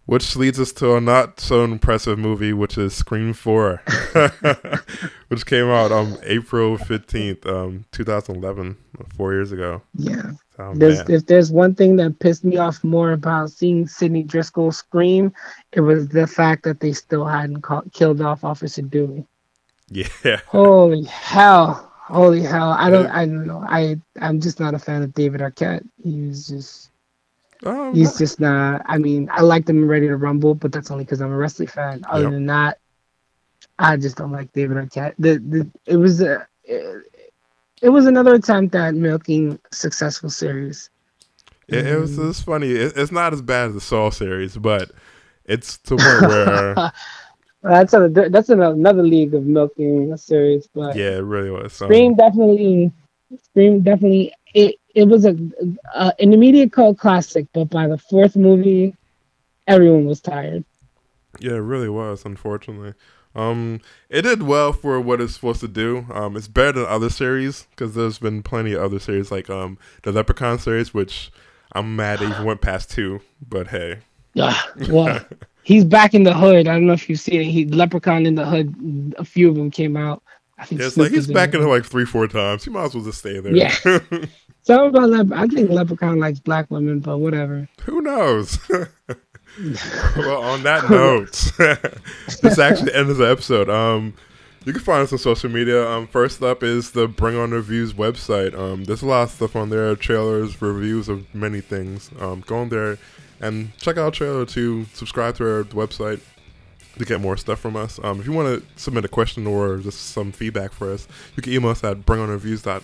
which 0.07 0.37
leads 0.37 0.61
us 0.61 0.71
to 0.73 0.95
a 0.95 1.01
not 1.01 1.41
so 1.41 1.65
impressive 1.65 2.19
movie, 2.19 2.53
which 2.53 2.79
is 2.79 2.95
Scream 2.95 3.33
Four, 3.33 3.83
which 5.29 5.47
came 5.47 5.71
out 5.71 5.91
on 5.91 6.19
April 6.23 6.77
fifteenth, 6.77 7.45
um, 7.47 7.87
two 7.91 8.05
thousand 8.05 8.37
eleven, 8.37 8.77
four 9.17 9.33
years 9.33 9.51
ago. 9.51 9.83
Yeah. 9.95 10.33
Oh, 10.59 10.73
there's, 10.75 11.01
if 11.09 11.27
there's 11.27 11.51
one 11.51 11.75
thing 11.75 11.97
that 11.97 12.21
pissed 12.21 12.45
me 12.45 12.59
off 12.59 12.85
more 12.85 13.13
about 13.13 13.51
seeing 13.51 13.89
Sidney 13.89 14.25
Prescott 14.25 14.75
scream, 14.75 15.33
it 15.73 15.81
was 15.81 16.09
the 16.09 16.27
fact 16.27 16.63
that 16.65 16.79
they 16.79 16.93
still 16.93 17.25
hadn't 17.25 17.63
caught, 17.63 17.93
killed 17.93 18.21
off 18.21 18.45
Officer 18.45 18.83
Dewey. 18.83 19.27
Yeah. 19.91 20.09
Holy 20.47 21.05
hell! 21.05 21.91
Holy 22.07 22.43
hell! 22.43 22.71
I 22.71 22.91
don't. 22.91 23.07
I 23.07 23.27
don't 23.27 23.47
know. 23.47 23.65
I 23.67 23.97
I'm 24.21 24.41
just 24.41 24.61
not 24.61 24.75
a 24.75 24.79
fan 24.79 25.03
of 25.03 25.13
David 25.15 25.41
Arquette. 25.41 25.87
He 26.03 26.21
was 26.21 26.47
just 26.47 26.91
um, 27.65 27.95
He's 27.95 28.19
just 28.19 28.41
not. 28.41 28.83
I 28.87 28.99
mean, 28.99 29.29
I 29.33 29.41
liked 29.41 29.69
him 29.69 29.89
Ready 29.89 30.09
to 30.09 30.17
Rumble, 30.17 30.55
but 30.55 30.73
that's 30.73 30.91
only 30.91 31.05
because 31.05 31.21
I'm 31.21 31.33
a 31.33 31.37
wrestling 31.37 31.69
fan. 31.69 32.05
Other 32.09 32.25
yep. 32.25 32.33
than 32.33 32.47
that, 32.47 32.79
I 33.79 33.97
just 33.97 34.17
don't 34.17 34.33
like 34.33 34.53
David 34.53 34.77
Arquette. 34.77 35.15
The, 35.19 35.39
the 35.39 35.71
it 35.87 35.97
was 35.97 36.21
a 36.21 36.47
it, 36.65 37.05
it 37.85 37.91
was 37.91 38.07
another 38.07 38.35
attempt 38.35 38.75
at 38.75 38.95
milking 38.95 39.59
successful 39.71 40.31
series. 40.31 40.89
It, 41.69 41.87
it 41.87 42.01
was 42.01 42.19
it's 42.19 42.41
funny. 42.41 42.71
It, 42.71 42.95
it's 42.97 43.13
not 43.13 43.35
as 43.35 43.43
bad 43.43 43.69
as 43.69 43.75
the 43.75 43.81
Saw 43.81 44.11
series, 44.11 44.57
but 44.57 44.91
it's 45.45 45.77
to 45.79 45.97
point 45.97 46.23
where. 46.23 46.75
that's 47.63 47.93
a, 47.93 48.09
that's 48.09 48.49
another 48.49 49.03
league 49.03 49.35
of 49.35 49.45
milking 49.45 50.13
a 50.13 50.19
series, 50.19 50.67
but 50.67 50.97
yeah, 50.97 51.17
it 51.17 51.25
really 51.25 51.51
was. 51.51 51.75
Scream 51.75 52.15
definitely, 52.15 52.91
Scream 53.43 53.83
definitely 53.83 54.33
it 54.55 54.77
it 54.95 55.05
was 55.05 55.27
a, 55.27 55.37
a 55.95 56.13
an 56.19 56.33
immediate 56.33 56.73
cult 56.73 56.99
classic, 56.99 57.47
but 57.53 57.67
by 57.67 57.87
the 57.87 57.99
fourth 57.99 58.35
movie, 58.35 58.97
everyone 59.67 60.07
was 60.07 60.23
tired. 60.23 60.65
Yeah, 61.39 61.53
it 61.53 61.57
really 61.57 61.91
was. 61.91 62.25
Unfortunately, 62.25 62.95
um, 63.35 63.81
it 64.09 64.23
did 64.23 64.43
well 64.43 64.73
for 64.73 65.01
what 65.01 65.21
it's 65.21 65.35
supposed 65.35 65.61
to 65.61 65.69
do. 65.69 66.07
Um, 66.13 66.37
it's 66.37 66.49
better 66.49 66.73
than 66.73 66.87
other 66.87 67.11
series 67.11 67.67
because 67.71 67.95
there's 67.95 68.19
been 68.19 68.43
plenty 68.43 68.73
of 68.73 68.83
other 68.83 68.99
series 68.99 69.31
like 69.31 69.51
um 69.51 69.79
the 70.03 70.13
Leprechaun 70.13 70.59
series, 70.59 70.95
which 70.95 71.31
I'm 71.73 71.97
mad 71.97 72.21
they 72.21 72.27
even 72.27 72.45
went 72.45 72.61
past 72.61 72.91
two. 72.91 73.21
But 73.49 73.69
hey, 73.69 73.99
yeah, 74.35 74.57
well, 74.89 75.21
he's 75.65 75.85
back 75.85 76.15
in 76.15 76.23
the 76.23 76.35
hood. 76.35 76.69
I 76.69 76.75
don't 76.75 76.87
know 76.87 76.93
if 76.93 77.09
you've 77.09 77.21
seen 77.21 77.41
it. 77.41 77.45
He 77.45 77.67
Leprechaun 77.67 78.27
in 78.27 78.35
the 78.37 78.45
hood. 78.45 79.15
A 79.19 79.25
few 79.25 79.49
of 79.49 79.57
them 79.57 79.71
came 79.71 79.97
out. 79.97 80.23
I 80.59 80.65
think 80.65 80.81
yeah, 80.81 80.87
it's 80.87 80.97
like 80.97 81.11
he's 81.11 81.27
back 81.27 81.55
in 81.55 81.63
it 81.63 81.67
like 81.67 81.85
three, 81.85 82.05
four 82.05 82.29
times. 82.29 82.65
He 82.65 82.71
might 82.71 82.85
as 82.85 82.95
well 82.95 83.05
just 83.05 83.19
stay 83.19 83.41
there. 83.41 83.55
Yeah. 83.55 83.75
Something 84.63 84.89
about 84.89 85.11
Lep- 85.11 85.33
I 85.33 85.47
think 85.47 85.71
Leprechaun 85.71 86.19
likes 86.19 86.39
black 86.39 86.71
women, 86.71 87.01
but 87.01 87.19
whatever. 87.19 87.69
Who 87.83 88.01
knows? 88.01 88.59
well, 90.17 90.43
on 90.43 90.63
that 90.65 90.91
note, 90.91 91.33
this 92.43 92.59
actually 92.59 92.95
ends 92.95 93.17
the 93.19 93.31
episode. 93.31 93.69
Um, 93.71 94.15
you 94.65 94.73
can 94.73 94.83
find 94.83 95.03
us 95.03 95.13
on 95.13 95.19
social 95.19 95.51
media. 95.51 95.89
Um, 95.89 96.07
first 96.07 96.43
up 96.43 96.63
is 96.63 96.93
the 96.93 97.07
Bring 97.07 97.37
On 97.37 97.51
Reviews 97.51 97.93
website. 97.93 98.59
Um, 98.59 98.85
there's 98.85 99.03
a 99.03 99.07
lot 99.07 99.25
of 99.25 99.31
stuff 99.31 99.55
on 99.57 99.71
there, 99.71 99.95
trailers, 99.97 100.61
reviews 100.61 101.09
of 101.09 101.33
many 101.35 101.61
things. 101.61 102.11
Um, 102.19 102.43
go 102.47 102.59
on 102.59 102.69
there 102.71 102.99
and 103.41 103.77
check 103.79 103.99
out 103.99 104.15
trailer 104.15 104.47
to 104.47 104.87
subscribe 104.95 105.37
to 105.37 105.45
our 105.45 105.65
website 105.65 106.21
to 106.99 107.05
get 107.05 107.21
more 107.21 107.37
stuff 107.37 107.61
from 107.61 107.77
us. 107.77 108.01
Um, 108.03 108.21
if 108.21 108.27
you 108.27 108.33
want 108.33 108.61
to 108.61 108.81
submit 108.81 109.05
a 109.05 109.09
question 109.09 109.47
or 109.47 109.79
just 109.79 110.01
some 110.11 110.33
feedback 110.33 110.73
for 110.73 110.93
us, 110.93 111.07
you 111.37 111.43
can 111.43 111.53
email 111.53 111.71
us 111.71 111.85
at 111.85 111.99
bringonreviews.com 112.07 112.83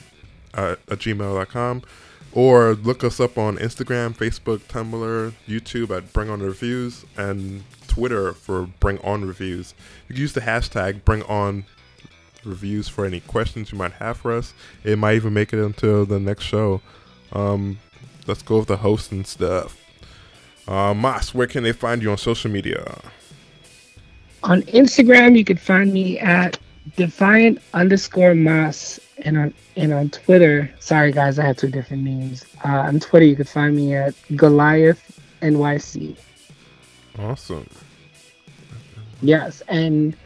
at, 0.54 0.78
at 0.88 0.98
gmail.com 0.98 1.82
or 2.32 2.74
look 2.74 3.02
us 3.02 3.18
up 3.18 3.36
on 3.36 3.56
Instagram, 3.58 4.14
Facebook, 4.16 4.60
Tumblr, 4.60 5.32
YouTube 5.48 5.96
at 5.96 6.12
Bring 6.12 6.30
On 6.30 6.40
Reviews, 6.40 7.04
and 7.16 7.64
Twitter 7.88 8.32
for 8.32 8.66
Bring 8.78 8.98
On 8.98 9.24
Reviews. 9.24 9.74
You 10.08 10.14
can 10.14 10.22
use 10.22 10.32
the 10.32 10.40
hashtag 10.40 11.04
Bring 11.04 11.22
On 11.24 11.64
Reviews 12.44 12.88
for 12.88 13.04
any 13.04 13.20
questions 13.20 13.72
you 13.72 13.78
might 13.78 13.92
have 13.92 14.16
for 14.16 14.32
us. 14.32 14.54
It 14.84 14.98
might 14.98 15.14
even 15.14 15.34
make 15.34 15.52
it 15.52 15.58
into 15.58 16.04
the 16.04 16.20
next 16.20 16.44
show. 16.44 16.80
Um, 17.32 17.78
let's 18.26 18.42
go 18.42 18.58
with 18.58 18.68
the 18.68 18.78
host 18.78 19.12
and 19.12 19.26
stuff. 19.26 19.76
Uh, 20.68 20.94
Mas, 20.94 21.34
where 21.34 21.46
can 21.46 21.64
they 21.64 21.72
find 21.72 22.00
you 22.02 22.10
on 22.12 22.18
social 22.18 22.50
media? 22.50 23.00
On 24.44 24.62
Instagram, 24.62 25.36
you 25.36 25.44
can 25.44 25.56
find 25.56 25.92
me 25.92 26.18
at 26.20 26.58
defiant 26.96 27.60
underscore 27.74 28.34
Mas 28.34 29.00
and 29.22 29.36
on 29.36 29.54
and 29.76 29.92
on 29.92 30.10
Twitter, 30.10 30.70
sorry 30.78 31.12
guys, 31.12 31.38
I 31.38 31.44
have 31.44 31.56
two 31.56 31.68
different 31.68 32.02
names. 32.02 32.44
Uh, 32.64 32.68
on 32.68 33.00
Twitter, 33.00 33.26
you 33.26 33.36
can 33.36 33.44
find 33.44 33.74
me 33.76 33.94
at 33.94 34.14
Goliath 34.36 35.20
NYC. 35.42 36.16
Awesome. 37.18 37.68
Yes, 39.22 39.62
and 39.68 40.16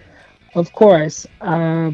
of 0.54 0.72
course, 0.72 1.26
uh, 1.40 1.90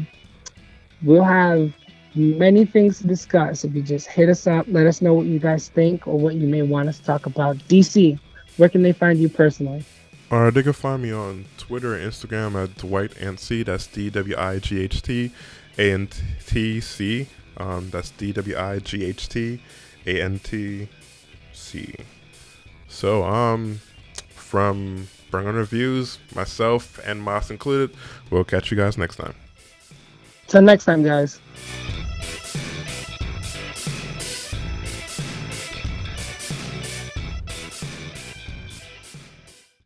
we'll 1.03 1.23
have 1.23 1.73
many 2.15 2.65
things 2.65 2.99
to 2.99 3.07
discuss. 3.07 3.63
If 3.63 3.73
you 3.73 3.81
just 3.81 4.07
hit 4.07 4.29
us 4.29 4.45
up, 4.45 4.65
let 4.69 4.85
us 4.85 5.01
know 5.01 5.13
what 5.13 5.25
you 5.25 5.39
guys 5.39 5.69
think 5.69 6.07
or 6.07 6.17
what 6.19 6.35
you 6.35 6.47
may 6.47 6.61
want 6.61 6.89
us 6.89 6.99
to 6.99 7.05
talk 7.05 7.25
about. 7.25 7.57
DC, 7.67 8.19
where 8.57 8.69
can 8.69 8.83
they 8.83 8.91
find 8.91 9.19
you 9.19 9.29
personally? 9.29 9.83
Uh, 10.29 10.49
they 10.49 10.63
can 10.63 10.73
find 10.73 11.03
me 11.03 11.11
on 11.11 11.45
Twitter 11.57 11.95
and 11.95 12.09
Instagram 12.09 12.61
at 12.61 12.77
Dwight 12.77 13.13
C. 13.39 13.63
That's 13.63 13.87
D 13.87 14.09
W 14.09 14.35
I 14.37 14.59
G 14.59 14.79
H 14.79 15.01
T 15.01 15.31
A 15.77 15.91
N 15.91 16.07
T 16.45 16.79
C. 16.79 17.27
Um, 17.57 17.89
that's 17.89 18.11
D 18.11 18.31
W 18.33 18.57
I 18.57 18.79
G 18.79 19.05
H 19.05 19.29
T 19.29 19.61
A 20.05 20.21
N 20.21 20.39
T 20.39 20.87
C. 21.53 21.95
So, 22.87 23.23
um, 23.23 23.79
from 24.29 25.07
Bring 25.29 25.47
On 25.47 25.55
Reviews, 25.55 26.19
myself 26.35 26.99
and 27.05 27.21
Moss 27.21 27.49
included, 27.49 27.95
we'll 28.29 28.43
catch 28.43 28.69
you 28.69 28.77
guys 28.77 28.97
next 28.97 29.15
time. 29.15 29.33
Till 30.47 30.61
next 30.61 30.85
time, 30.85 31.03
guys. 31.03 31.39